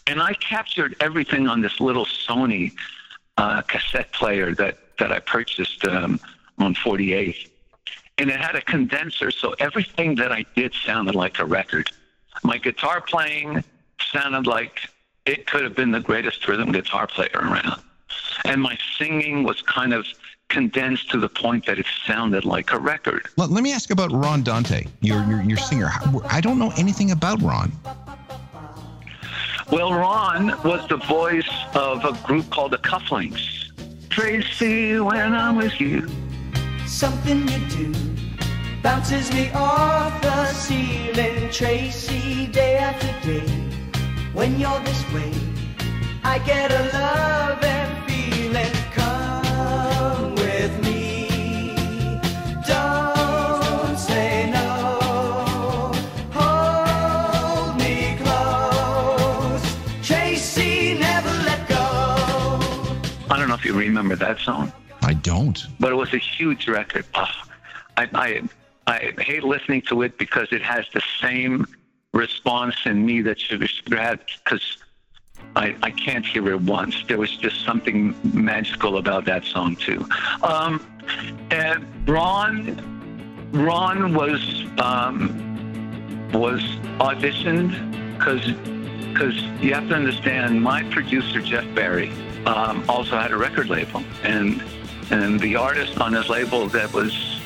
And 0.08 0.22
I 0.22 0.34
captured 0.34 0.96
everything 1.00 1.48
on 1.48 1.62
this 1.62 1.80
little 1.80 2.06
Sony 2.06 2.74
uh, 3.38 3.62
cassette 3.62 4.12
player 4.12 4.54
that 4.56 4.80
that 4.98 5.12
I 5.12 5.20
purchased 5.20 5.86
um, 5.86 6.20
on 6.58 6.74
48. 6.76 7.50
And 8.18 8.30
it 8.30 8.36
had 8.36 8.56
a 8.56 8.62
condenser, 8.62 9.32
so 9.32 9.56
everything 9.60 10.16
that 10.16 10.32
I 10.32 10.44
did 10.56 10.74
sounded 10.74 11.16
like 11.16 11.40
a 11.40 11.46
record. 11.46 11.90
My 12.44 12.58
guitar 12.58 13.00
playing 13.00 13.64
sounded 14.12 14.46
like 14.46 14.90
it 15.26 15.46
could 15.48 15.64
have 15.64 15.76
been 15.76 15.92
the 15.92 16.02
greatest 16.02 16.46
rhythm 16.48 16.74
guitar 16.74 17.08
player 17.08 17.30
around. 17.34 17.82
And 18.44 18.62
my 18.62 18.78
singing 18.98 19.44
was 19.44 19.62
kind 19.62 19.94
of 19.94 20.06
condensed 20.50 21.10
to 21.12 21.18
the 21.20 21.30
point 21.30 21.66
that 21.68 21.80
it 21.80 21.86
sounded 22.06 22.44
like 22.44 22.74
a 22.74 22.80
record. 22.80 23.28
Let, 23.38 23.50
let 23.50 23.64
me 23.64 23.72
ask 23.72 23.92
about 23.92 24.12
Ron 24.12 24.44
Dante, 24.44 24.86
your, 25.02 25.24
your, 25.26 25.42
your 25.44 25.58
singer. 25.58 25.90
I 26.30 26.42
don't 26.42 26.60
know 26.60 26.74
anything 26.78 27.12
about 27.12 27.42
Ron. 27.42 27.72
Well, 29.72 29.94
Ron 29.94 30.48
was 30.64 30.88
the 30.90 30.98
voice 30.98 31.50
of 31.76 32.04
a 32.04 32.14
group 32.26 32.50
called 32.50 32.72
the 32.72 32.80
Cufflinks. 32.80 33.70
Tracy, 34.10 35.00
when 35.00 35.34
I'm 35.34 35.56
with 35.56 35.80
you. 35.80 36.10
Something 36.88 37.48
you 37.48 37.60
do 37.70 37.94
bounces 38.82 39.32
me 39.32 39.52
off 39.54 40.22
the 40.22 40.46
ceiling, 40.48 41.52
Tracy, 41.52 42.48
day 42.48 42.78
after 42.78 43.08
day. 43.28 43.48
When 44.34 44.60
you're 44.60 44.80
this 44.80 45.14
way, 45.14 45.32
I 46.24 46.40
get 46.40 46.72
a 46.72 46.98
love 46.98 47.64
and 47.64 48.09
you 63.70 63.80
remember 63.80 64.16
that 64.16 64.40
song, 64.40 64.72
I 65.04 65.14
don't. 65.14 65.68
but 65.80 65.92
it 65.92 65.96
was 65.96 66.14
a 66.14 66.18
huge 66.18 66.68
record. 66.68 67.06
Oh, 67.14 67.26
I, 67.98 68.10
I, 68.16 68.42
I 68.88 69.22
hate 69.22 69.44
listening 69.44 69.82
to 69.84 70.02
it 70.02 70.18
because 70.18 70.48
it 70.52 70.62
has 70.64 70.86
the 70.94 71.02
same 71.22 71.68
response 72.14 72.76
in 72.86 73.06
me 73.06 73.22
that 73.22 73.40
Sugar 73.40 73.68
Sugar 73.68 73.98
had 73.98 74.20
because 74.44 74.78
I, 75.56 75.76
I 75.84 75.92
can't 75.92 76.26
hear 76.26 76.50
it 76.50 76.62
once. 76.62 77.04
There 77.08 77.20
was 77.20 77.36
just 77.38 77.64
something 77.64 78.16
magical 78.34 78.98
about 78.98 79.26
that 79.26 79.46
song 79.46 79.76
too. 79.76 80.08
Um, 80.42 80.84
and 81.52 81.86
Ron, 82.08 83.52
Ron 83.52 84.16
was 84.16 84.42
um, 84.80 85.20
was 86.34 86.62
auditioned 87.00 87.72
because 88.18 88.52
because 89.14 89.36
you 89.62 89.74
have 89.74 89.88
to 89.90 89.96
understand 89.96 90.62
my 90.62 90.82
producer 90.90 91.42
Jeff 91.42 91.66
Barry 91.76 92.12
um, 92.46 92.84
also 92.90 93.18
had 93.18 93.32
a 93.32 93.38
record 93.38 93.70
label 93.70 94.04
and 94.24 94.64
and 95.12 95.40
the 95.40 95.56
artist 95.56 96.00
on 96.00 96.14
his 96.14 96.30
label 96.30 96.68
that 96.68 96.94
was 96.94 97.40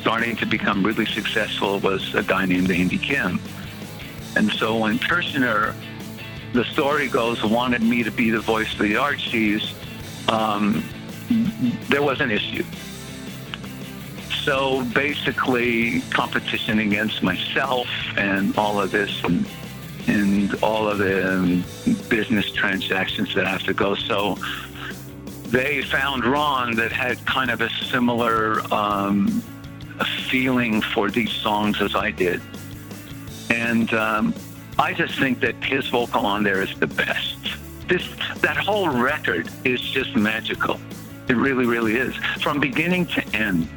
starting 0.00 0.34
to 0.36 0.46
become 0.46 0.82
really 0.84 1.04
successful 1.04 1.78
was 1.80 2.14
a 2.14 2.22
guy 2.22 2.46
named 2.46 2.70
Andy 2.70 2.96
Kim. 2.96 3.38
And 4.34 4.50
so 4.52 4.78
when 4.78 4.98
Kirshner, 4.98 5.74
the 6.54 6.64
story 6.64 7.08
goes, 7.08 7.44
wanted 7.44 7.82
me 7.82 8.02
to 8.02 8.10
be 8.10 8.30
the 8.30 8.40
voice 8.40 8.72
of 8.72 8.78
the 8.78 8.96
Archies, 8.96 9.74
um, 10.28 10.82
there 11.88 12.02
was 12.02 12.20
an 12.20 12.30
issue. 12.30 12.64
So 14.42 14.84
basically, 14.94 16.00
competition 16.10 16.78
against 16.78 17.22
myself 17.22 17.88
and 18.16 18.56
all 18.56 18.80
of 18.80 18.90
this 18.90 19.22
and, 19.22 19.46
and 20.06 20.54
all 20.62 20.88
of 20.88 20.98
the 20.98 21.62
business 22.10 22.50
transactions 22.52 23.34
that 23.34 23.46
have 23.46 23.62
to 23.62 23.72
go. 23.72 23.94
So 23.94 24.36
they 25.46 25.80
found 25.82 26.24
Ron 26.24 26.76
that 26.76 26.92
had 26.92 27.24
kind 27.24 27.50
of 27.50 27.60
a 27.62 27.70
similar 27.90 28.60
um, 28.74 29.42
feeling 30.28 30.82
for 30.82 31.10
these 31.10 31.32
songs 31.32 31.80
as 31.80 31.94
I 31.94 32.10
did. 32.10 32.40
And 33.48 33.92
um, 33.94 34.34
I 34.78 34.92
just 34.92 35.18
think 35.18 35.40
that 35.40 35.54
his 35.64 35.88
vocal 35.88 36.26
on 36.26 36.42
there 36.42 36.62
is 36.62 36.78
the 36.78 36.86
best. 36.86 37.38
This 37.88 38.06
that 38.42 38.56
whole 38.56 38.88
record 38.88 39.48
is 39.64 39.80
just 39.80 40.14
magical. 40.14 40.78
It 41.28 41.36
really, 41.36 41.66
really 41.66 41.96
is, 41.96 42.14
from 42.42 42.60
beginning 42.60 43.06
to 43.06 43.22
end. 43.34 43.68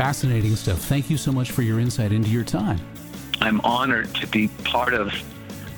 fascinating 0.00 0.56
stuff. 0.56 0.78
Thank 0.78 1.10
you 1.10 1.18
so 1.18 1.30
much 1.30 1.50
for 1.50 1.62
your 1.62 1.78
insight 1.78 2.12
into 2.12 2.30
your 2.30 2.44
time. 2.44 2.80
I'm 3.42 3.60
honored 3.62 4.14
to 4.16 4.26
be 4.26 4.48
part 4.64 4.94
of 4.94 5.12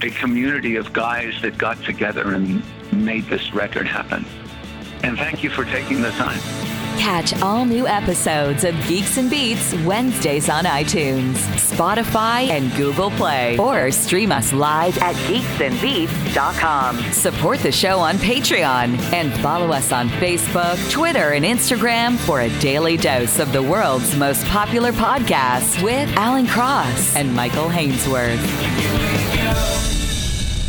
a 0.05 0.11
community 0.11 0.77
of 0.77 0.93
guys 0.93 1.41
that 1.43 1.59
got 1.59 1.83
together 1.85 2.35
and 2.35 2.63
made 2.93 3.25
this 3.27 3.53
record 3.55 3.87
happen. 3.87 4.25
And 5.03 5.17
thank 5.19 5.43
you 5.43 5.51
for 5.51 5.65
taking 5.65 6.03
the 6.03 6.11
time. 6.13 6.41
Catch 6.99 7.41
all 7.43 7.65
new 7.65 7.87
episodes 7.87 8.65
of 8.65 8.75
Geeks 8.87 9.17
and 9.17 9.31
Beats 9.31 9.75
Wednesdays 9.85 10.49
on 10.49 10.65
iTunes, 10.65 11.35
Spotify, 11.57 12.49
and 12.49 12.71
Google 12.77 13.11
Play. 13.13 13.57
Or 13.59 13.91
stream 13.91 14.31
us 14.31 14.53
live 14.53 14.97
at 14.99 15.17
geeksandbeats.com. 15.27 17.13
Support 17.13 17.61
the 17.61 17.73
show 17.73 17.99
on 17.99 18.17
Patreon 18.19 18.99
and 19.13 19.33
follow 19.41 19.73
us 19.73 19.91
on 19.91 20.11
Facebook, 20.11 20.79
Twitter, 20.91 21.33
and 21.33 21.45
Instagram 21.45 22.19
for 22.19 22.43
a 22.43 22.61
daily 22.61 22.97
dose 22.97 23.39
of 23.39 23.53
the 23.53 23.63
world's 23.63 24.15
most 24.17 24.45
popular 24.47 24.93
podcast 24.93 25.83
with 25.83 26.09
Alan 26.17 26.47
Cross 26.47 27.17
and 27.17 27.35
Michael 27.35 27.69
Hainsworth. 27.69 28.39